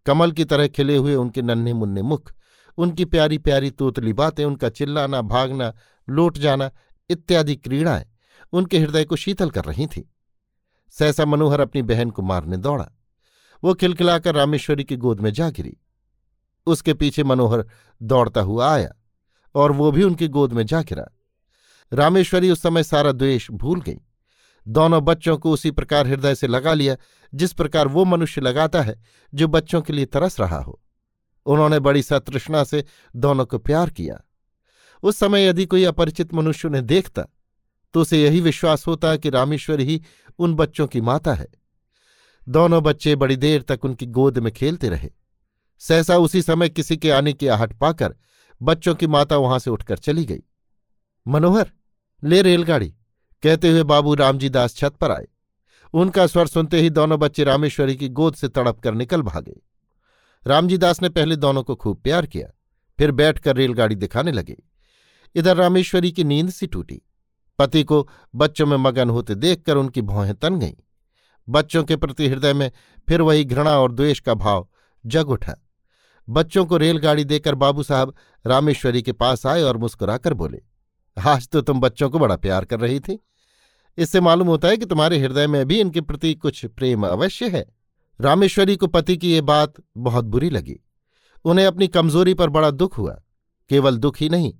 कमल 0.06 0.32
की 0.32 0.44
तरह 0.44 0.68
खिले 0.68 0.96
हुए 0.96 1.14
उनके 1.14 1.42
नन्हे 1.42 1.72
मुन्ने 1.72 2.02
मुख, 2.02 2.32
उनकी 2.76 3.04
प्यारी 3.04 3.38
प्यारी 3.38 3.70
तोतली 3.70 4.12
बातें, 4.12 4.44
उनका 4.44 4.68
चिल्लाना, 4.68 5.22
भागना, 5.22 5.74
लौट 6.08 6.38
जाना 6.38 6.70
इत्यादि 7.10 7.56
क्रीड़ाएँ 7.56 8.11
उनके 8.52 8.78
हृदय 8.78 9.04
को 9.04 9.16
शीतल 9.16 9.50
कर 9.50 9.64
रही 9.64 9.86
थी। 9.86 10.14
सहसा 10.90 11.24
मनोहर 11.24 11.60
अपनी 11.60 11.82
बहन 11.82 12.10
को 12.10 12.22
मारने 12.22 12.56
दौड़ा। 12.56 12.90
वो 13.64 13.74
खिलखिलाकर 13.74 14.34
रामेश्वरी 14.34 14.84
की 14.84 14.96
गोद 14.96 15.20
में 15.20 15.32
जा 15.32 15.50
गिरी। 15.50 15.76
उसके 16.66 16.94
पीछे 16.94 17.24
मनोहर 17.24 17.66
दौड़ता 18.02 18.40
हुआ 18.40 18.74
आया 18.74 18.92
और 19.54 19.72
वो 19.72 19.92
भी 19.92 20.02
उनकी 20.02 20.28
गोद 20.28 20.52
में 20.52 20.66
जा 20.66 20.82
गिरा। 20.82 21.16
रामेश्वरी 21.92 22.50
उस 22.50 22.62
समय 22.62 22.82
सारा 22.82 23.12
द्वेष 23.12 23.50
भूल 23.50 23.80
गई। 23.80 23.98
दोनों 24.68 25.04
बच्चों 25.04 25.38
को 25.38 25.52
उसी 25.52 25.70
प्रकार 25.70 26.06
हृदय 26.06 26.34
से 26.34 26.46
लगा 26.46 26.74
लिया, 26.74 26.96
जिस 27.34 27.52
प्रकार 27.52 27.88
वो 27.88 28.04
मनुष्य 28.04 28.40
लगाता 28.40 28.82
है, 28.82 29.02
जो 29.34 29.48
बच्चों 29.48 29.82
के 29.82 29.92
लिए 29.92 30.04
तरस 30.04 30.40
रहा 30.40 30.58
हो। 30.58 30.80
उन्होंने 31.46 31.80
बड़ी 31.80 32.02
सतृष्णा 32.02 32.64
से 32.64 32.84
दोनों 33.16 33.46
को 33.46 33.58
प्यार 33.58 33.90
किया। 33.90 34.20
उस 35.02 35.16
समय 35.16 35.46
यदि 35.46 35.66
कोई 35.66 35.84
अपरिचित 35.84 36.34
मनुष्य 36.34 36.68
उन्हें 36.68 36.86
देखता 36.86 37.26
तो 37.94 38.00
उसे 38.00 38.22
यही 38.22 38.40
विश्वास 38.40 38.86
होता 38.86 39.16
कि 39.16 39.30
रामेश्वर 39.30 39.80
ही 39.80 40.00
उन 40.38 40.54
बच्चों 40.54 40.86
की 40.86 41.00
माता 41.00 41.34
है। 41.34 41.48
दोनों 42.48 42.82
बच्चे 42.82 43.16
बड़ी 43.16 43.36
देर 43.36 43.62
तक 43.62 43.84
उनकी 43.84 44.06
गोद 44.06 44.38
में 44.38 44.52
खेलते 44.52 44.88
रहे। 44.88 45.10
सहसा 45.80 46.16
उसी 46.18 46.42
समय 46.42 46.68
किसी 46.68 46.96
के 46.96 47.10
आने 47.10 47.32
की 47.32 47.46
आहट 47.46 47.72
पाकर 47.72 48.14
बच्चों 48.60 48.94
की 48.94 49.06
माता 49.06 49.36
वहाँ 49.36 49.58
से 49.58 49.70
उठकर 49.70 49.98
चली 49.98 50.24
गई। 50.24 50.42
मनोहर, 51.26 51.70
ले 52.22 52.42
रेलगाड़ी। 52.42 52.94
कहते 53.42 53.70
हुए 53.70 53.82
बाबू 53.82 54.14
रामजी 54.14 54.48
दास 54.48 54.76
छत 54.76 54.94
पर 54.94 55.10
आए। 55.10 55.26
उनका 55.94 56.26
स्वर 56.26 56.46
सुनते 56.46 56.80
ही 56.80 56.90
दोनों 56.90 57.18
बच्चे 57.18 57.44
रामेश्वरी 57.44 57.96
की 57.96 58.08
गोद 58.08 58.34
से 58.34 58.48
तड़प 58.48 58.80
कर 58.80 58.94
निकल 58.94 59.22
भागे। 59.22 59.60
रामजी 60.46 60.76
दास 60.78 61.02
ने 61.02 61.08
पहले 61.08 61.36
दोनों 61.36 61.62
को 61.62 61.74
खूब 61.74 62.00
प्यार 62.00 62.26
किया, 62.26 62.48
फिर 62.98 63.10
बैठकर 63.10 63.56
रेलगाड़ी 63.56 63.94
दिखाने 63.94 64.32
लगे। 64.32 64.56
इधर 65.34 65.56
रामेश्वरी 65.56 66.12
की 66.12 66.24
नींद 66.24 66.50
सी 66.50 66.66
टूटी। 66.66 67.00
पति 67.58 67.82
को 67.84 68.08
बच्चों 68.34 68.66
में 68.66 68.76
मगन 68.76 69.10
होते 69.10 69.34
देखकर 69.34 69.76
उनकी 69.76 70.02
भौहें 70.02 70.34
तन 70.34 70.58
गईं। 70.58 70.74
बच्चों 71.48 71.82
के 71.84 71.96
प्रति 71.96 72.28
हृदय 72.28 72.52
में 72.52 72.70
फिर 73.08 73.22
वही 73.22 73.44
घृणा 73.44 73.78
और 73.78 73.92
द्वेष 73.92 74.20
का 74.20 74.34
भाव 74.34 74.68
जग 75.04 75.30
उठा। 75.30 75.54
बच्चों 76.28 76.64
को 76.66 76.76
रेलगाड़ी 76.76 77.24
देकर 77.24 77.54
बाबू 77.54 77.82
साहब 77.82 78.14
रामेश्वरी 78.44 79.02
के 79.02 79.12
पास 79.12 79.46
आए 79.46 79.62
और 79.62 79.76
मुस्कुराकर 79.76 80.34
बोले, 80.34 80.62
आज 81.16 81.48
तो 81.48 81.60
तुम 81.60 81.80
बच्चों 81.80 82.10
को 82.10 82.18
बड़ा 82.18 82.36
प्यार 82.36 82.64
कर 82.64 82.80
रही 82.80 83.00
थी। 83.00 83.18
इससे 83.98 84.20
मालूम 84.20 84.48
होता 84.48 84.68
है 84.68 84.76
कि 84.76 84.86
तुम्हारे 84.86 85.18
हृदय 85.18 85.46
में 85.46 85.66
भी 85.68 85.80
इनके 85.80 86.00
प्रति 86.00 86.34
कुछ 86.34 86.64
प्रेम 86.66 87.06
अवश्य 87.06 87.48
है। 87.48 87.64
रामेश्वरी 88.20 88.76
को 88.76 88.86
पति 88.86 89.16
की 89.16 89.32
ये 89.32 89.40
बात 89.40 89.74
बहुत 89.96 90.24
बुरी 90.24 90.50
लगी। 90.50 90.78
उन्हें 91.44 91.66
अपनी 91.66 91.88
कमज़ोरी 91.88 92.34
पर 92.34 92.50
बड़ा 92.50 92.70
दुख 92.70 92.98
हुआ। 92.98 93.20
केवल 93.70 93.96
दुख 93.96 94.18
ही 94.18 94.28
नहीं, 94.28 94.52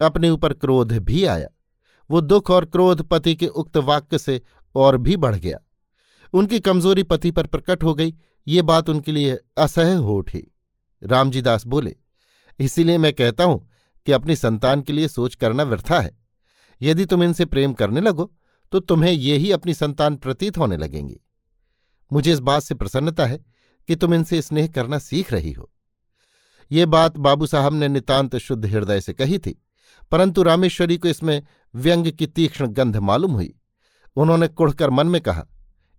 अपने 0.00 0.30
ऊपर 0.30 0.52
क्रोध 0.52 0.92
भी 0.94 1.24
आया। 1.24 1.48
वो 2.10 2.20
दुख 2.20 2.50
और 2.50 2.64
क्रोध 2.64 3.02
पति 3.02 3.34
के 3.34 3.46
उक्त 3.48 3.76
वाक्य 3.78 4.18
से 4.18 4.40
और 4.74 4.96
भी 4.96 5.16
बढ़ 5.16 5.36
गया। 5.36 5.58
उनकी 6.34 6.60
कमज़ोरी 6.60 7.02
पति 7.02 7.30
पर 7.30 7.46
प्रकट 7.46 7.82
हो 7.82 7.94
गई। 7.94 8.14
ये 8.46 8.62
बात 8.62 8.88
उनके 8.88 9.12
लिए 9.12 9.38
असह्य 9.58 9.94
हो 9.94 10.16
उठी। 10.16 10.42
रामजी 11.02 11.40
दास 11.42 11.66
बोले, 11.66 11.94
इसीलिए 12.58 12.98
मैं 12.98 13.12
कहता 13.12 13.44
हूँ 13.44 13.68
कि 14.06 14.12
अपनी 14.12 14.36
संतान 14.36 14.82
के 14.82 14.92
लिए 14.92 15.08
सोच 15.08 15.34
करना 15.34 15.62
व्यर्था 15.62 16.00
है। 16.00 16.16
यदि 16.80 17.04
तुम 17.06 17.22
इनसे 17.22 17.44
प्रेम 17.44 17.72
करने 17.72 18.00
लगो 18.00 18.32
तो 18.72 18.80
तुम्हें 18.80 19.12
ये 19.12 19.36
ही 19.36 19.50
अपनी 19.52 19.74
संतान 19.74 20.16
प्रतीत 20.16 20.58
होने 20.58 20.76
लगेंगी। 20.76 21.20
मुझे 22.10 22.32
इस 22.32 22.38
बात 22.40 22.62
से 22.62 22.74
प्रसन्नता 22.74 23.26
है 23.26 23.38
कि 23.88 23.96
तुम 23.96 24.14
इनसे 24.14 24.40
स्नेह 24.42 24.66
करना 24.66 24.98
सीख 24.98 25.32
रही 25.32 25.52
हो। 25.52 25.70
ये 26.70 26.86
बात 26.86 27.16
बाबू 27.18 27.46
साहब 27.46 27.74
ने 27.74 27.88
नितांत 27.88 28.36
शुद्ध 28.36 28.64
हृदय 28.66 29.00
से 29.00 29.12
कही 29.12 29.38
थी। 29.38 29.60
परंतु 30.10 30.42
रामेश्वरी 30.42 30.98
को 30.98 31.08
इसमें 31.08 31.42
व्यंग 31.74 32.10
की 32.10 32.26
तीक्ष्ण 32.26 32.66
गंध 32.66 32.96
मालूम 32.96 33.32
हुई। 33.32 33.54
उन्होंने 34.16 34.48
कुढ़कर 34.48 34.90
मन 34.90 35.06
में 35.06 35.20
कहा, 35.20 35.46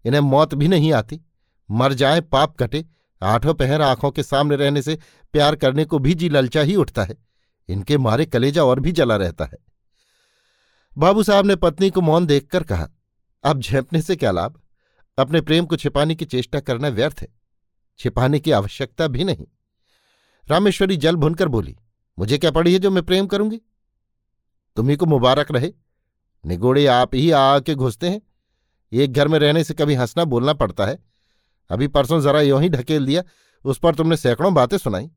इन्हें 0.06 0.22
मौत 0.22 0.54
भी 0.56 0.68
नहीं 0.68 0.94
आती। 0.94 1.22
मर 1.72 1.94
जाए, 1.94 2.22
पाप 2.22 2.56
कटे। 2.60 2.86
आठों 3.22 3.54
पहर 3.54 3.82
आँखों 3.82 4.12
के 4.12 4.24
सामने 4.24 4.56
रहने 4.56 4.82
से 4.82 4.98
प्यार 5.34 5.56
करने 5.56 5.86
को 5.86 6.00
भी 6.00 6.14
जी 6.14 6.30
ललचा 6.30 6.62
ही 6.62 6.76
उठता 6.76 7.04
है। 7.04 7.18
इनके 7.70 7.98
मारे 7.98 8.26
कलेजा 8.26 8.64
और 8.64 8.80
भी 8.80 8.92
जला 8.92 9.16
रहता 9.16 9.46
है। 9.46 9.58
बाबू 10.98 11.24
साहब 11.24 11.46
ने 11.46 11.56
पत्नी 11.56 11.90
को 11.90 12.02
मौन 12.02 12.26
देखकर 12.26 12.64
कहा, 12.64 12.90
अब 13.44 13.60
झेपने 13.60 14.02
से 14.02 14.16
क्या 14.16 14.32
लाभ? 14.32 14.62
अपने 15.18 15.42
प्रेम 15.42 15.66
को 15.66 15.76
छिपाने 15.76 16.16
की 16.16 16.26
चेष्टा 16.26 16.60
करना 16.60 16.88
व्यर्थ 16.88 17.20
है। 17.22 17.28
छिपाने 18.00 18.40
की 18.40 18.52
आवश्यकता 18.52 19.08
भी 19.08 19.24
नहीं। 19.24 19.46
रामेश्वरी 20.48 20.98
जल 20.98 21.16
भुनकर 21.16 21.48
बोली, 21.48 21.76
मुझे 22.20 22.38
क्या 22.38 22.52
पड़ी 22.52 22.74
है 22.74 22.80
जो 22.80 22.92
मैं 22.92 23.04
प्रेम 23.04 23.28
करूँगी? 23.28 23.62
तुम्ही 24.78 24.96
को 24.96 25.06
मुबारक 25.06 25.52
रहे। 25.52 25.74
निगोड़े, 26.46 26.86
आप 26.86 27.16
ही 27.16 27.32
आके 27.32 27.76
घुसते 27.76 28.10
हैं। 28.10 28.22
एक 28.94 29.14
घर 29.14 29.28
में 29.28 29.40
रहने 29.40 29.64
से 29.64 29.74
कभी 29.74 29.94
हंसना 29.94 30.24
बोलना 30.26 30.54
पड़ता 30.54 30.86
है। 30.86 31.00
अभी 31.70 31.88
परसों 31.88 32.22
जरा 32.22 32.42
यों 32.42 32.62
ही 32.62 32.70
ढकेल 32.70 33.06
दिया, 33.06 33.24
उस 33.66 33.80
पर 33.80 33.96
तुमने 33.96 34.18
सैकड़ों 34.18 34.54
बातें 34.54 34.78
सुनाई। 34.78 35.12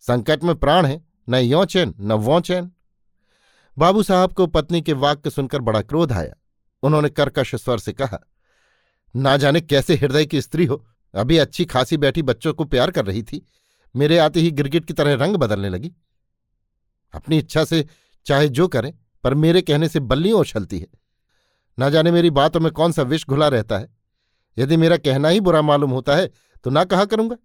संकट 0.00 0.44
में 0.44 0.54
प्राण 0.54 0.86
है, 0.86 1.04
न 1.28 1.34
यो 1.34 1.64
चैन, 1.64 1.94
न 2.00 2.12
वो 2.12 2.40
चैन। 2.40 2.70
बाबू 3.78 4.02
साहब 4.02 4.32
को 4.32 4.46
पत्नी 4.46 4.82
के 4.82 4.92
वाक्य 4.92 5.30
सुनकर 5.30 5.60
बड़ा 5.60 5.82
क्रोध 5.82 6.12
आया। 6.12 6.34
उन्होंने 6.82 7.08
कर्कश 7.08 7.54
स्वर 7.54 7.78
से 7.78 7.92
कहा, 7.92 8.18
ना 9.16 9.36
जाने 9.36 9.60
कैसे 9.60 9.96
हृदय 9.96 10.26
की 10.26 10.40
स्त्री 10.40 10.64
हो। 10.64 10.86
अभी 11.14 11.38
अच्छी 11.38 11.64
खासी 11.64 11.96
बैठी 11.96 12.22
बच्चों 12.22 12.54
को 12.54 12.64
प्यार 12.64 12.90
कर 12.90 13.06
रही 13.06 13.22
थी। 13.22 13.46
मेरे 13.96 14.18
आते 14.18 14.40
ही 14.40 14.50
गिरगिट 14.50 14.84
की 14.84 14.92
तरह 14.92 15.14
रंग 15.14 15.36
बदलने 15.36 15.68
लगी। 15.68 15.92
अपनी 17.14 17.38
इच्छा 17.38 17.64
से 17.64 17.86
चाहे 18.26 18.48
जो 18.48 18.68
करें, 18.68 18.92
पर 19.24 19.34
मेरे 19.34 19.62
कहने 19.62 19.88
से 19.88 20.00
बल्लियों 20.00 20.40
उछलती 20.40 20.78
है। 20.78 20.86
ना 21.78 21.88
जाने 21.90 22.10
मेरी 22.10 22.30
बातों 22.30 22.60
में 22.60 22.70
कौन 22.72 22.92
सा 22.92 23.02
विष 23.02 23.26
घुला 23.26 23.48
रहता 23.48 23.78
है। 23.78 23.88
यदि 24.58 24.76
मेरा 24.76 24.96
कहना 24.96 25.28
ही 25.28 25.40
बुरा 25.40 25.62
मालूम 25.62 25.90
होता 25.90 26.16
है 26.16 26.30
तो 26.64 26.70
ना 26.70 26.84
कहा 26.84 27.04
करूँगा। 27.04 27.36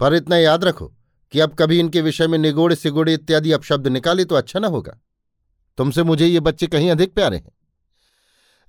पर 0.00 0.14
इतना 0.14 0.36
याद 0.36 0.64
रखो 0.64 0.86
कि 1.32 1.40
अब 1.40 1.54
कभी 1.54 1.78
इनके 1.80 2.00
विषय 2.00 2.26
में 2.26 2.38
निगोड़े, 2.38 2.76
सिगोड़े 2.76 3.14
इत्यादि 3.14 3.52
अपशब्द 3.52 3.86
निकाले 3.88 4.24
तो 4.24 4.34
अच्छा 4.34 4.58
ना 4.58 4.68
होगा। 4.68 4.98
तुमसे 5.78 6.02
मुझे 6.02 6.26
ये 6.26 6.40
बच्चे 6.40 6.66
कहीं 6.66 6.90
अधिक 6.90 7.14
प्यारे 7.14 7.36
हैं। 7.36 7.52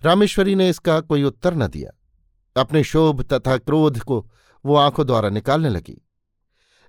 रामेश्वरी 0.02 0.56
ने 0.56 0.70
इसका 0.70 1.00
कोई 1.00 1.24
उत्तर 1.24 1.54
न 1.54 1.68
दिया। 1.68 1.92
अपने 2.56 2.84
शोभ 2.84 3.22
तथा 3.24 3.58
क्रोध 3.58 4.00
को 4.00 4.26
वो 4.66 4.76
आँखों 4.76 5.06
द्वारा 5.08 5.30
निकालने 5.30 5.70
लगी। 5.70 6.02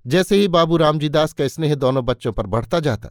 जैसे 0.06 0.36
ही 0.36 0.48
बाबू 0.48 0.76
रामजी 0.76 1.08
दास 1.08 1.32
का 1.32 1.48
स्नेह 1.48 1.74
दोनों 1.74 2.04
बच्चों 2.04 2.32
पर 2.32 2.46
बढ़ता 2.46 2.80
जाता 2.80 3.08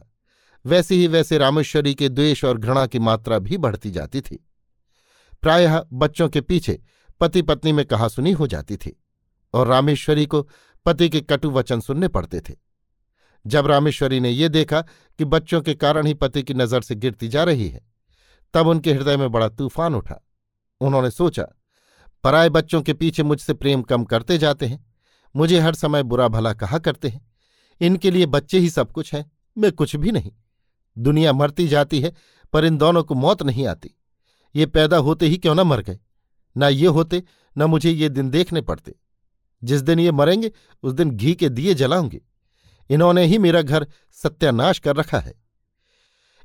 वैसे 0.64 0.94
ही 0.94 1.06
वैसे 1.06 1.38
रामेश्वरी 1.38 1.94
के 1.94 2.08
द्वेष 2.08 2.44
और 2.44 2.58
घृणा 2.58 2.86
की 2.86 2.98
मात्रा 2.98 3.38
भी 3.38 3.56
बढ़ती 3.56 3.90
जाती 3.90 4.20
थी। 4.20 4.38
प्रायः 5.42 5.82
बच्चों 5.92 6.28
के 6.28 6.40
पीछे 6.40 6.80
पति 7.20 7.42
पत्नी 7.42 7.72
में 7.72 7.84
कहा 7.84 8.08
सुनी 8.08 8.32
हो 8.32 8.46
जाती 8.46 8.76
थी 8.76 8.96
और 9.54 9.66
रामेश्वरी 9.66 10.26
को 10.26 10.42
पति 10.86 11.08
के 11.08 11.20
कटु 11.20 11.50
वचन 11.50 11.80
सुनने 11.80 12.08
पड़ते 12.08 12.40
थे। 12.40 12.54
जब 13.44 13.66
रामेश्वरी 13.66 14.20
ने 14.20 14.30
यह 14.30 14.48
देखा 14.48 14.80
कि 14.80 15.24
बच्चों 15.24 15.60
के 15.60 15.74
कारण 15.74 16.06
ही 16.06 16.14
पति 16.14 16.42
की 16.42 16.54
नज़र 16.54 16.82
से 16.82 16.94
गिरती 16.94 17.28
जा 17.28 17.44
रही 17.44 17.68
है, 17.68 17.80
तब 18.54 18.66
उनके 18.66 18.92
हृदय 18.92 19.16
में 19.16 19.30
बड़ा 19.30 19.48
तूफ़ान 19.48 19.94
उठा। 19.94 20.20
उन्होंने 20.80 21.10
सोचा 21.10 21.46
पराए 22.24 22.48
बच्चों 22.48 22.80
के 22.82 22.92
पीछे 22.92 23.22
मुझसे 23.22 23.54
प्रेम 23.54 23.82
कम 23.82 24.04
करते 24.04 24.38
जाते 24.38 24.66
हैं, 24.66 24.84
मुझे 25.34 25.58
हर 25.60 25.74
समय 25.74 26.02
बुरा 26.02 26.28
भला 26.28 26.52
कहा 26.52 26.78
करते 26.78 27.08
हैं, 27.08 27.20
इनके 27.80 28.10
लिए 28.10 28.26
बच्चे 28.26 28.58
ही 28.58 28.70
सब 28.70 28.92
कुछ 28.92 29.14
हैं, 29.14 29.30
मैं 29.56 29.72
कुछ 29.72 29.96
भी 29.96 30.12
नहीं। 30.12 30.32
दुनिया 30.98 31.32
मरती 31.32 31.68
जाती 31.68 32.00
है, 32.00 32.12
पर 32.52 32.64
इन 32.64 32.76
दोनों 32.76 33.04
को 33.04 33.14
मौत 33.14 33.42
नहीं 33.42 33.66
आती। 33.66 33.90
ये 34.56 34.66
पैदा 34.66 34.96
होते 34.96 35.26
ही 35.26 35.36
क्यों 35.36 35.54
न 35.54 35.60
मर 35.60 35.80
गए? 35.80 35.98
न 36.56 36.62
ये 36.62 36.86
होते, 36.86 37.22
न 37.58 37.62
मुझे 37.62 37.90
ये 37.90 38.08
दिन 38.08 38.30
देखने 38.30 38.60
पड़ते। 38.60 38.94
जिस 39.64 39.80
दिन 39.80 39.98
ये 39.98 40.12
मरेंगे, 40.12 40.52
उस 40.82 40.92
दिन 40.92 41.10
घी 41.10 41.34
के 41.34 41.48
दिए 41.48 41.74
जलाऊँगे। 41.74 42.20
इन्होंने 42.90 43.24
ही 43.24 43.38
मेरा 43.38 43.62
घर 43.62 43.86
सत्यानाश 44.12 44.78
कर 44.78 44.96
रखा 44.96 45.18
है। 45.18 45.34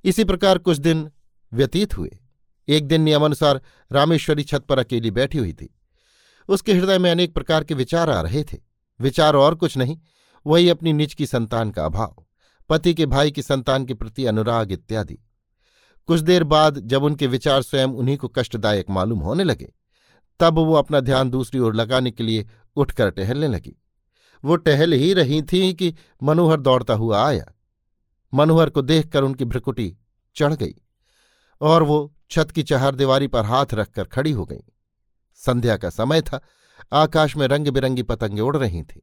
इसी 0.04 0.24
प्रकार 0.24 0.58
कुछ 0.58 0.78
दिन 0.78 1.12
व्यतीत 1.54 1.98
हुए। 1.98 2.18
एक 2.68 2.88
दिन 2.88 3.02
नियमानुसार 3.02 3.62
रामेश्वरी 3.92 4.44
छत 4.44 4.62
पर 4.62 4.80
अकेली 4.80 5.12
बैठी 5.12 5.38
हुई 5.38 5.54
थी। 5.54 5.76
उसके 6.50 6.74
हृदय 6.74 6.98
में 6.98 7.12
अनेक 7.12 7.34
प्रकार 7.34 7.64
के 7.64 7.74
विचार 7.74 8.10
आ 8.10 8.22
रहे 8.22 8.44
थे। 8.44 8.58
विचार 9.02 9.36
और 9.36 9.56
कुछ 9.56 9.78
नहीं, 9.78 10.00
वही 10.48 10.70
अपनी 10.70 10.94
निज 10.94 11.14
की 11.14 11.26
संतान 11.26 11.72
का 11.72 11.86
अभाव। 11.86 12.26
पति 12.70 12.94
के 12.94 13.06
भाई 13.06 13.32
की 13.32 13.42
संतान 13.42 13.86
के 13.86 13.94
प्रति 13.94 14.26
अनुराग 14.26 14.72
इत्यादि। 14.72 15.18
कुछ 16.10 16.20
देर 16.20 16.44
बाद 16.44 16.80
जब 16.80 17.04
उनके 17.04 17.28
विचार 17.28 17.62
स्वयं 17.62 17.88
उन्हीं 17.88 18.18
को 18.18 18.28
कष्टदायक 18.28 18.90
मालूम 18.90 19.20
होने 19.20 19.44
लगे, 19.44 19.74
तब 20.40 20.56
वो 20.56 20.74
अपना 20.74 21.00
ध्यान 21.00 21.30
दूसरी 21.30 21.60
ओर 21.60 21.76
लगाने 21.76 22.12
के 22.12 22.24
लिए 22.24 22.48
उठकर 22.76 23.10
टहलने 23.10 23.48
लगी। 23.48 23.76
वो 24.44 24.56
टहल 24.56 24.94
ही 24.94 25.14
रही 25.14 25.42
थी 25.42 25.74
कि 25.74 25.94
मनोहर 26.24 26.60
दौड़ता 26.60 26.94
हुआ 26.94 27.26
आया। 27.28 27.46
मनोहर 28.34 28.70
को 28.70 28.82
देखकर 28.82 29.24
उनकी 29.24 29.46
भ्रकुटी 29.46 29.96
चढ़ 30.36 30.54
गई 30.54 30.76
और 31.62 31.84
वो 31.84 32.14
छत 32.30 32.52
की 32.52 32.64
चहार 32.64 32.96
दीवारी 32.96 33.28
पर 33.28 33.46
हाथ 33.46 33.74
रखकर 33.74 34.04
खड़ी 34.04 34.32
हो 34.32 34.46
गई। 34.46 34.64
संध्या 35.36 35.78
का 35.78 35.90
समय 35.90 36.22
था, 36.22 36.42
आकाश 36.94 37.36
में 37.38 37.48
रंग 37.48 37.68
बिरंगी 37.68 38.04
पतंगे 38.04 38.42
उड़ 38.42 38.58
रही 38.58 38.84
थीं। 38.84 39.02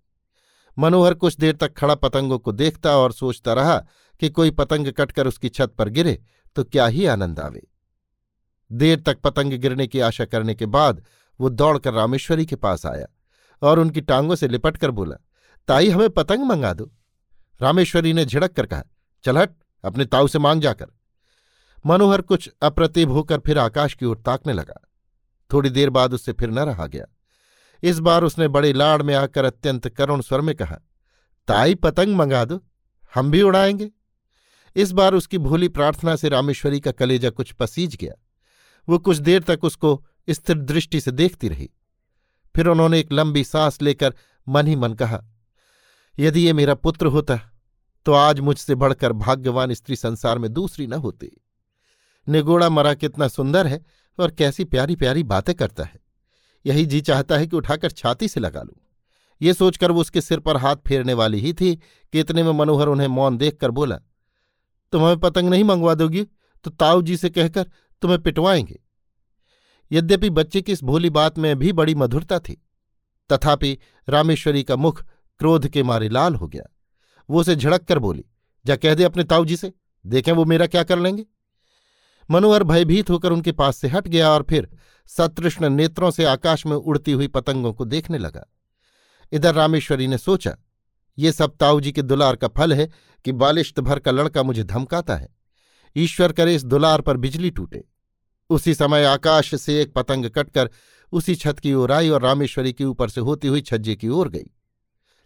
मनोहर 0.79 1.15
कुछ 1.15 1.37
देर 1.37 1.57
तक 1.57 1.77
खड़ा 1.77 1.95
पतंगों 1.95 2.39
को 2.39 2.53
देखता 2.53 2.97
और 2.97 3.13
सोचता 3.13 3.53
रहा 3.53 3.77
कि 4.23 4.29
कोई 4.29 4.51
पतंग 4.51 4.93
कटकर 4.93 5.27
उसकी 5.27 5.49
छत 5.49 5.75
पर 5.79 5.89
गिरे 5.89 6.19
तो 6.57 6.65
क्या 6.65 6.87
ही 6.87 7.07
आनंद 7.07 7.41
आवे। 7.41 7.67
देर 8.71 9.01
तक 9.01 9.21
पतंग 9.21 9.53
गिरने 9.53 9.87
की 9.87 10.01
आशा 10.01 10.25
करने 10.25 10.55
के 10.55 10.67
बाद 10.67 11.05
वो 11.41 11.49
दौड़कर 11.49 11.95
रामेश्वरी 11.95 12.47
के 12.47 12.57
पास 12.57 12.87
आया 12.87 13.07
और 13.63 13.79
उनकी 13.79 14.01
टांगों 14.01 14.35
से 14.35 14.49
लिपट 14.49 14.77
कर 14.77 14.91
बोला, 14.91 15.17
ताई, 15.69 15.89
हमें 15.89 16.11
पतंग 16.11 16.45
मंगा 16.45 16.73
दो। 16.73 16.91
रामेश्वरी 17.61 18.13
ने 18.13 18.25
झिड़क 18.25 18.53
कर 18.53 18.67
कहा, 18.67 18.83
चल 19.25 19.39
हट, 19.39 19.51
अपने 19.85 20.05
ताऊ 20.05 20.27
से 20.27 20.39
मांग 20.39 20.63
जाकर। 20.63 20.87
मनोहर 21.87 22.21
कुछ 22.21 22.51
अप्रतिभ 22.63 23.11
होकर 23.11 23.39
फिर 23.39 23.59
आकाश 23.59 23.95
की 23.95 24.07
ओर 24.07 24.19
ताकने 24.19 24.53
लगा। 24.53 24.81
थोड़ी 25.51 25.71
देर 25.71 25.91
बाद 25.91 26.15
उससे 26.15 26.33
फिर 26.33 26.51
न 26.51 26.59
रहा 26.59 26.87
गया। 26.87 27.05
इस 27.83 27.99
बार 27.99 28.25
उसने 28.25 28.49
बड़े 28.49 28.73
लाड़ 28.73 29.03
में 29.03 29.15
आकर 29.15 29.45
अत्यंत 29.45 29.89
करुण 29.89 30.21
स्वर 30.21 30.41
में 30.41 30.55
कहा, 30.55 30.77
ताई 31.49 31.75
पतंग 31.75 32.17
मंगा 32.17 32.45
दो, 32.45 32.63
हम 33.15 33.31
भी 33.31 33.43
उड़ाएँगे। 33.43 33.91
इस 34.77 34.93
बार 34.93 35.15
उसकी 35.15 35.39
भोली 35.39 35.69
प्रार्थना 35.69 36.17
से 36.17 36.29
रामेश्वरी 36.29 36.81
का 36.81 36.91
कलेजा 36.91 37.31
कुछ 37.31 37.53
पसीज 37.53 37.97
गया। 37.97 38.13
वो 38.89 38.99
कुछ 38.99 39.17
देर 39.19 39.43
तक 39.43 39.65
उसको 39.65 40.05
स्थिर 40.31 40.59
दृष्टि 40.59 41.01
से 41.01 41.11
देखती 41.11 41.49
रही। 41.49 41.71
फिर 42.55 42.67
उन्होंने 42.67 43.01
एक 43.01 43.13
लंबी 43.13 43.45
सांस 43.45 43.81
लेकर 43.83 44.15
मन 44.47 44.67
ही 44.67 44.77
मन 44.77 44.93
कहा, 44.95 45.23
यदि 46.19 46.41
ये 46.41 46.53
मेरा 46.53 46.75
पुत्र 46.75 47.07
होता 47.07 47.39
तो 48.07 48.13
आज 48.13 48.41
मुझसे 48.41 48.75
बढ़कर 48.75 49.13
भाग्यवान 49.13 49.73
स्त्री 49.75 49.97
संसार 49.97 50.39
में 50.39 50.53
दूसरी 50.53 50.87
न 50.87 50.93
होती। 50.93 51.31
निगोड़ा 52.27 52.69
मरा 52.69 52.95
कितना 52.95 53.29
सुंदर 53.29 53.67
है 53.67 53.85
और 54.19 54.31
कैसी 54.31 54.65
प्यारी 54.65 54.97
प्यारी 54.97 55.23
बातें 55.23 55.55
करता 55.55 55.85
है। 55.85 55.99
यही 56.67 56.87
जी 56.87 57.01
चाहता 57.01 57.37
है 57.37 57.47
कि 57.47 57.57
उठाकर 57.57 57.91
छाती 57.91 58.29
से 58.29 58.41
लगा 58.41 58.63
लूँ। 58.63 58.77
ये 59.43 59.55
सोचकर 59.55 59.91
वो 59.91 60.01
उसके 60.01 60.21
सिर 60.21 60.41
पर 60.41 60.57
हाथ 60.57 60.77
फेरने 60.77 61.15
वाली 61.15 61.41
ही 61.41 61.53
थी। 61.53 61.77
कि 62.13 62.21
इतने 62.21 62.43
में 62.43 62.53
मनोहर 62.53 62.89
उन्हें 62.89 63.09
मौन 63.09 63.37
देखकर 63.37 63.71
बोला 63.71 63.97
तुम 64.93 65.03
हमें 65.03 65.21
पतंग 65.21 65.49
नहीं 65.49 65.65
मंगवा 65.65 65.95
दोगी? 65.95 66.27
तो 66.65 66.71
ताऊ 66.71 67.03
जी 67.03 67.17
से 67.17 67.31
कहकर 67.31 67.71
तुम्हें 68.03 68.23
पिटवाएँगे। 68.23 68.81
यद्यपि 69.93 70.31
बच्चे 70.31 70.63
की 70.63 70.73
इस 70.73 70.83
भोली 70.83 71.11
बात 71.11 71.39
में 71.39 71.59
भी 71.59 71.73
बड़ी 71.73 71.95
मधुरता 71.95 72.39
थी, 72.39 72.67
तथापि 73.31 73.79
रामेश्वरी 74.09 74.63
का 74.63 74.77
मुख 74.77 75.05
क्रोध 75.39 75.69
के 75.69 75.83
मारे 75.83 76.09
लाल 76.09 76.35
हो 76.35 76.49
गया। 76.49 76.63
वो 77.31 77.41
उसे 77.41 77.57
झड़क 77.57 77.85
कर 77.85 77.99
बोली, 77.99 78.25
जा 78.67 78.77
कह 78.77 78.95
दे 78.95 79.05
अपने 79.05 79.25
ताऊ 79.25 79.45
जी 79.45 79.57
से, 79.57 79.73
देखें 80.07 80.33
वो 80.33 80.45
मेरा 80.45 80.67
क्या 80.67 80.83
कर 80.83 80.99
लेंगे? 80.99 81.25
मनोहर 82.31 82.63
भयभीत 82.63 83.11
होकर 83.11 83.33
उनके 83.33 83.53
पास 83.53 83.77
से 83.77 83.89
हट 83.89 84.09
गया 84.09 84.31
और 84.31 84.43
फिर 84.43 84.69
सतृष्ण 85.07 85.69
नेत्रों 85.69 86.11
से 86.11 86.25
आकाश 86.25 86.67
में 86.67 86.77
उड़ती 86.77 87.13
हुई 87.13 87.27
पतंगों 87.27 87.73
को 87.73 87.85
देखने 87.85 88.19
लगा। 88.19 88.47
इधर 89.33 89.55
रामेश्वरी 89.55 90.07
ने 90.07 90.19
सोचा, 90.19 90.57
ये 91.19 91.33
सब 91.33 91.57
ताऊजी 91.57 91.93
के 91.93 92.03
दुलार 92.03 92.37
का 92.37 92.49
फल 92.49 92.73
है 92.73 92.89
कि 93.25 93.33
बालिश्त 93.33 93.81
भर 93.81 93.99
का 93.99 94.11
लड़का 94.11 94.43
मुझे 94.43 94.65
धमकाता 94.65 95.17
है। 95.17 95.29
ईश्वर 95.97 96.33
करे 96.33 96.55
इस 96.55 96.65
दुलार 96.65 97.01
पर 97.01 97.17
बिजली 97.17 97.51
टूटे। 97.51 97.85
उसी 98.51 98.75
समय 98.75 99.05
आकाश 99.05 99.55
से 99.55 99.81
एक 99.83 99.93
पतंग 99.93 100.27
कटकर 100.27 100.71
उसी 101.13 101.35
छत 101.35 101.59
की 101.59 101.75
ओर 101.75 101.93
आई 101.93 102.09
और 102.09 102.23
रामेश्वरी 102.23 102.73
के 102.73 102.85
ऊपर 102.85 103.09
से 103.09 103.21
होती 103.21 103.49
हुई 103.49 103.61
छज्जे 103.61 103.95
की 103.95 104.09
ओर 104.09 104.29
गई। 104.29 104.51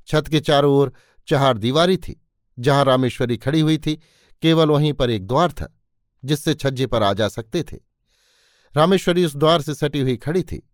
छत 0.06 0.28
के 0.28 0.40
चारों 0.40 0.74
ओर 0.74 0.92
चहार 1.28 1.58
दीवारी 1.58 1.96
थी, 1.96 2.22
जहाँ 2.58 2.84
रामेश्वरी 2.84 3.36
खड़ी 3.36 3.60
हुई 3.60 3.78
थी, 3.78 3.94
केवल 4.42 4.68
वहीं 4.68 4.92
पर 4.92 5.10
एक 5.10 5.26
द्वार 5.26 5.52
था। 5.52 5.80
जिससे 6.24 6.54
छज्जे 6.54 6.86
पर 6.86 7.02
आ 7.02 7.12
जा 7.12 7.28
सकते 7.28 7.62
थे। 7.62 7.76
रामेश्वरी 8.76 9.24
उस 9.24 9.36
द्वार 9.36 9.62
से 9.62 9.74
सटी 9.74 10.00
हुई 10.00 10.16
खड़ी 10.16 10.42
थी। 10.42 10.70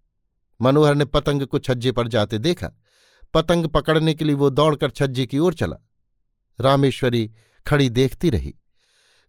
मनोहर 0.62 0.94
ने 0.94 1.04
पतंग 1.04 1.42
को 1.42 1.58
छज्जे 1.58 1.92
पर 1.92 2.08
जाते 2.08 2.38
देखा। 2.38 2.70
पतंग 3.34 3.66
पकड़ने 3.66 4.14
के 4.14 4.24
लिए 4.24 4.34
वो 4.34 4.50
दौड़कर 4.50 4.90
छज्जे 4.90 5.26
की 5.26 5.38
ओर 5.38 5.54
चला। 5.54 5.76
रामेश्वरी 6.60 7.32
खड़ी 7.66 7.88
देखती 7.88 8.30
रही। 8.30 8.54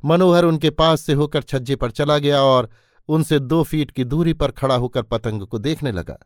मनोहर 0.05 0.45
उनके 0.45 0.69
पास 0.69 1.01
से 1.01 1.13
होकर 1.13 1.43
छज्जे 1.43 1.75
पर 1.75 1.91
चला 1.91 2.17
गया 2.17 2.41
और 2.41 2.69
उनसे 3.07 3.39
दो 3.39 3.63
फीट 3.63 3.91
की 3.91 4.03
दूरी 4.03 4.33
पर 4.33 4.51
खड़ा 4.51 4.75
होकर 4.75 5.01
पतंग 5.01 5.41
को 5.41 5.59
देखने 5.59 5.91
लगा। 5.91 6.17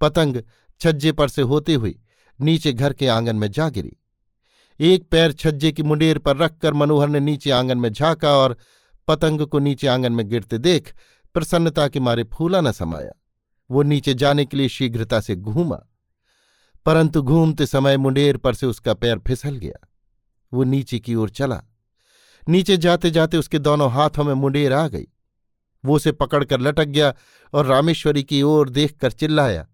पतंग 0.00 0.42
छज्जे 0.80 1.12
पर 1.12 1.28
से 1.28 1.42
होती 1.42 1.74
हुई 1.74 2.00
नीचे 2.40 2.72
घर 2.72 2.92
के 2.92 3.06
आँगन 3.06 3.36
में 3.36 3.50
जा 3.50 3.68
गिरी। 3.68 3.96
एक 4.80 5.08
पैर 5.10 5.32
छज्जे 5.32 5.72
की 5.72 5.82
मुंडेर 5.82 6.18
पर 6.18 6.36
रखकर 6.36 6.72
मनोहर 6.72 7.08
ने 7.08 7.20
नीचे 7.20 7.50
आँगन 7.50 7.78
में 7.78 7.92
झांका 7.92 8.36
और 8.36 8.56
पतंग 9.08 9.46
को 9.46 9.58
नीचे 9.58 9.86
आँगन 9.86 10.12
में 10.12 10.28
गिरते 10.28 10.58
देख 10.58 10.94
प्रसन्नता 11.34 11.88
के 11.88 12.00
मारे 12.00 12.24
फूला 12.24 12.60
न 12.60 12.72
समाया। 12.72 13.12
वो 13.70 13.82
नीचे 13.82 14.14
जाने 14.14 14.44
के 14.44 14.56
लिए 14.56 14.68
शीघ्रता 14.68 15.20
से 15.20 15.36
घूमा। 15.36 15.80
परंतु 16.86 17.22
घूमते 17.22 17.66
समय 17.66 17.96
मुंडेर 17.96 18.36
पर 18.36 18.54
से 18.54 18.66
उसका 18.66 18.94
पैर 18.94 19.18
फिसल 19.18 19.56
गया। 19.56 19.88
वो 20.52 20.64
नीचे 20.64 20.98
की 20.98 21.14
ओर 21.14 21.30
चला। 21.30 21.62
नीचे 22.48 22.76
जाते 22.76 23.10
जाते 23.10 23.36
उसके 23.36 23.58
दोनों 23.58 23.90
हाथों 23.92 24.24
में 24.24 24.34
मुंडेर 24.34 24.72
आ 24.72 24.88
गई। 24.88 25.06
वो 25.84 25.96
उसे 25.96 26.12
पकड़कर 26.12 26.60
लटक 26.60 26.84
गया 26.84 27.14
और 27.52 27.66
रामेश्वरी 27.66 28.22
की 28.22 28.42
ओर 28.42 28.70
देखकर 28.70 29.12
चिल्लाया, 29.12 29.66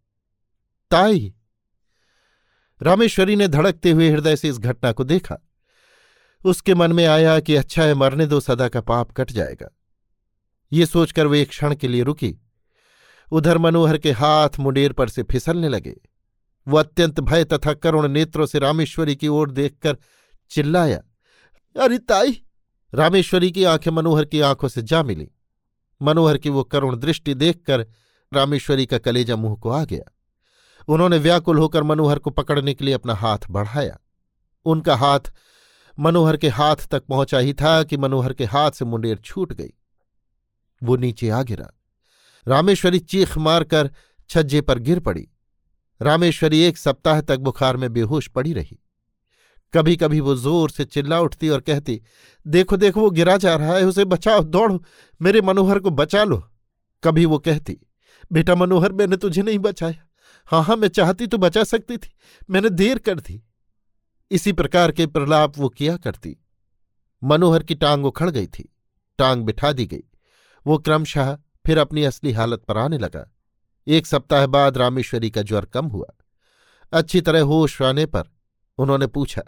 ताई! 0.91 1.35
रामेश्वरी 2.83 3.37
ने 3.37 3.49
धड़कते 3.49 3.91
हुए 3.91 4.11
हृदय 4.11 4.37
से 4.37 4.49
इस 4.49 4.59
घटना 4.59 4.93
को 4.93 5.05
देखा। 5.05 5.39
उसके 6.45 6.75
मन 6.75 6.93
में 6.93 7.07
आया 7.07 7.41
कि 7.41 7.57
अच्छा 7.57 7.83
है, 7.83 7.95
मरने 7.95 8.27
दो, 8.27 8.41
सदा 8.41 8.69
का 8.69 8.81
पाप 8.81 9.13
कट 9.13 9.31
जाएगा। 9.33 9.69
ये 10.73 10.87
सोचकर 10.87 11.27
वे 11.27 11.43
एक 11.43 11.49
क्षण 11.49 11.75
के 11.75 11.89
लिए 11.89 12.03
रुकी। 12.03 12.35
उधर 13.33 13.59
मनोहर 13.59 13.99
के 13.99 14.13
हाथ 14.13 14.49
मुंडेर 14.59 14.93
पर 14.93 15.09
से 15.09 15.23
फिसलने 15.23 15.69
लगे। 15.69 15.95
वो 16.69 16.77
अत्यंत 16.77 17.21
भय 17.21 17.45
तथा 17.45 17.75
करुण 17.75 18.09
नेत्रों 18.09 18.47
से 18.47 18.59
रामेश्वरी 18.59 19.17
की 19.17 19.29
ओर 19.29 19.51
देखकर 19.51 19.97
चिल्लाया, 20.51 21.03
अरे 21.77 21.99
ताई! 21.99 22.43
रामेश्वरी 22.95 23.51
की 23.53 23.65
आँखें 23.65 23.91
मनोहर 23.91 24.25
की 24.25 24.41
आँखों 24.41 24.69
से 24.69 24.83
जा 24.83 25.03
मिली। 25.03 25.31
मनोहर 26.03 26.39
की 26.39 26.49
वो 26.49 26.63
करुण 26.65 26.97
दृष्टि 26.97 27.35
देखकर 27.35 27.87
रामेश्वरी 28.33 28.87
का 28.87 28.99
कलेजा 28.99 29.37
मुँह 29.37 29.57
को 29.57 29.71
आ 29.71 29.85
गया। 29.85 30.13
उन्होंने 30.89 31.19
व्याकुल 31.19 31.59
होकर 31.59 31.83
मनोहर 31.83 32.19
को 32.19 32.31
पकड़ने 32.31 32.75
के 32.75 32.85
लिए 32.85 32.95
अपना 32.95 33.15
हाथ 33.15 33.39
बढ़ाया। 33.51 33.99
उनका 34.67 34.97
हाथ 34.97 35.33
मनोहर 35.99 36.37
के 36.37 36.49
हाथ 36.49 36.77
तक 36.91 37.03
पहुँचा 37.05 37.39
ही 37.39 37.53
था 37.53 37.83
कि 37.83 37.97
मनोहर 37.97 38.33
के 38.33 38.45
हाथ 38.45 38.71
से 38.71 38.85
मुंडेर 38.85 39.19
छूट 39.19 39.53
गई। 39.53 39.73
वो 40.83 40.97
नीचे 40.97 41.29
आ 41.31 41.43
गिरा। 41.43 41.71
रामेश्वरी 42.47 42.99
चीख 42.99 43.37
मारकर 43.39 43.91
छज्जे 44.31 44.61
पर 44.61 44.79
गिर 44.79 45.01
पड़ी। 45.01 45.29
रामेश्वरी 46.01 46.61
एक 46.61 46.79
सप्ताह 46.79 47.21
तक 47.21 47.39
बुखार 47.39 47.77
में 47.77 47.93
बेहोश 47.93 48.29
पड़ी 48.29 48.53
रही। 48.53 48.79
कभी 49.75 49.97
कभी 49.97 50.21
वो 50.21 50.35
ज़ोर 50.37 50.71
से 50.71 50.85
चिल्ला 50.85 51.21
उठती 51.21 51.49
और 51.49 51.61
कहती, 51.61 52.01
देखो 52.47 52.77
देखो, 52.77 53.01
वो 53.01 53.11
गिरा 53.11 53.37
जा 53.37 53.55
रहा 53.55 53.77
है, 53.77 53.85
उसे 53.85 54.05
बचाओ, 54.05 54.43
दौड़ो, 54.43 54.83
मेरे 55.21 55.41
मनोहर 55.41 55.79
को 55.79 55.91
बचा 55.91 56.25
लो। 56.25 56.43
कभी 57.03 57.25
वो 57.25 57.39
कहती, 57.39 57.77
बेटा 58.33 58.55
मनोहर, 58.55 58.93
मैंने 58.93 59.17
तुझे 59.17 59.43
नहीं 59.43 59.59
बचाया। 59.59 60.07
हाँ 60.49 60.63
हाँ 60.65 60.77
मैं 60.77 60.89
चाहती 60.89 61.27
तो 61.27 61.39
बचा 61.39 61.65
सकती 61.65 61.97
थी, 61.97 62.11
मैंने 62.51 62.71
देर 62.71 62.99
कर 62.99 63.21
दी। 63.21 63.43
इसी 64.35 64.53
प्रकार 64.53 64.93
के 64.93 65.07
प्रलाप 65.07 65.59
वो 65.59 65.69
किया 65.69 65.97
करती। 65.97 66.37
मनोहर 67.23 67.63
की 67.63 67.75
टांग 67.75 68.07
उखड़ 68.07 68.31
गई 68.31 68.47
थी, 68.47 68.77
टांग 69.19 69.43
बिठा 69.45 69.73
दी 69.73 69.87
गई। 69.87 70.03
वो 70.67 70.79
क्रमशः 70.79 71.37
फिर 71.67 71.79
अपनी 71.79 72.05
असली 72.05 72.33
हालत 72.33 72.65
पर 72.65 72.79
आने 72.79 72.99
लगा। 72.99 73.31
एक 73.87 74.07
सप्ताह 74.07 74.47
बाद 74.47 74.79
रामेश्वरी 74.79 75.31
का 75.31 75.43
ज्वर 75.43 75.65
कम 75.65 75.87
हुआ। 75.87 76.07
अच्छी 76.93 77.21
तरह 77.21 77.43
होश 77.43 77.81
आने 77.83 78.07
पर 78.07 78.25
उन्होंने 78.79 79.07
पूछा, 79.07 79.43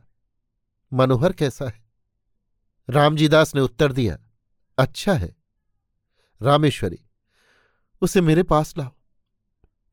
मनोहर 0.92 1.33
कैसा 1.33 1.64
है? 1.64 1.85
रामजीदास 2.88 3.55
ने 3.55 3.61
उत्तर 3.61 3.92
दिया 3.92 4.18
अच्छा 4.79 5.14
है। 5.14 5.35
रामेश्वरी, 6.40 6.99
उसे 8.03 8.20
मेरे 8.20 8.42
पास 8.42 8.77
लाओ। 8.79 8.90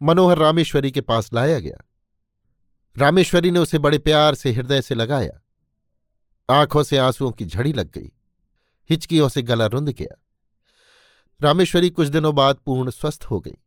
मनोहर 0.01 0.37
रामेश्वरी 0.37 0.91
के 0.91 1.01
पास 1.01 1.33
लाया 1.33 1.59
गया। 1.59 1.83
रामेश्वरी 2.97 3.51
ने 3.51 3.59
उसे 3.59 3.77
बड़े 3.77 3.97
प्यार 3.97 4.35
से, 4.35 4.51
हृदय 4.51 4.81
से 4.81 4.95
लगाया। 4.95 5.41
आँखों 6.49 6.83
से 6.83 6.97
आंसुओं 6.97 7.31
की 7.31 7.45
झड़ी 7.45 7.73
लग 7.73 7.91
गई। 7.91 8.11
हिचकियों 8.89 9.29
से 9.29 9.41
गला 9.41 9.65
रुंध 9.65 9.89
गया। 9.89 10.23
रामेश्वरी 11.41 11.89
कुछ 11.89 12.07
दिनों 12.07 12.35
बाद 12.35 12.55
पूर्ण 12.55 12.89
स्वस्थ 12.89 13.23
हो 13.23 13.39
गई। 13.39 13.57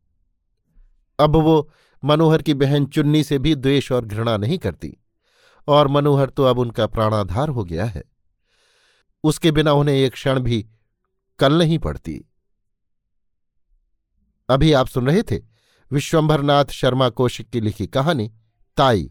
अब 1.19 1.37
वो 1.37 1.73
मनोहर 2.05 2.43
की 2.43 2.55
बहन 2.55 2.87
चुन्नी 2.87 3.25
से 3.25 3.39
भी 3.39 3.55
द्वेष 3.55 3.93
और 3.93 4.05
घृणा 4.05 4.37
नहीं 4.37 4.59
करती, 4.59 4.97
और 5.69 5.89
मनोहर 5.89 6.31
तो 6.31 6.45
अब 6.45 6.59
उनका 6.59 6.87
प्राणाधार 6.87 7.49
हो 7.49 7.65
गया 7.65 7.85
है। 7.85 8.03
उसके 9.25 9.51
बिना 9.51 9.73
उन्हें 9.73 9.97
एक 9.97 10.13
क्षण 10.13 10.41
भी 10.41 10.67
कल 11.39 11.59
नहीं 11.59 11.79
पड़ती। 11.79 12.25
अभी 14.49 14.73
आप 14.73 14.87
सुन 14.87 15.07
रहे 15.07 15.23
थे 15.23 15.39
विश्वंभरनाथ 15.93 16.65
शर्मा 16.65 17.09
कौशिक 17.09 17.51
की 17.51 17.61
लिखी 17.61 17.87
कहानी, 17.87 18.33
ताई। 18.77 19.11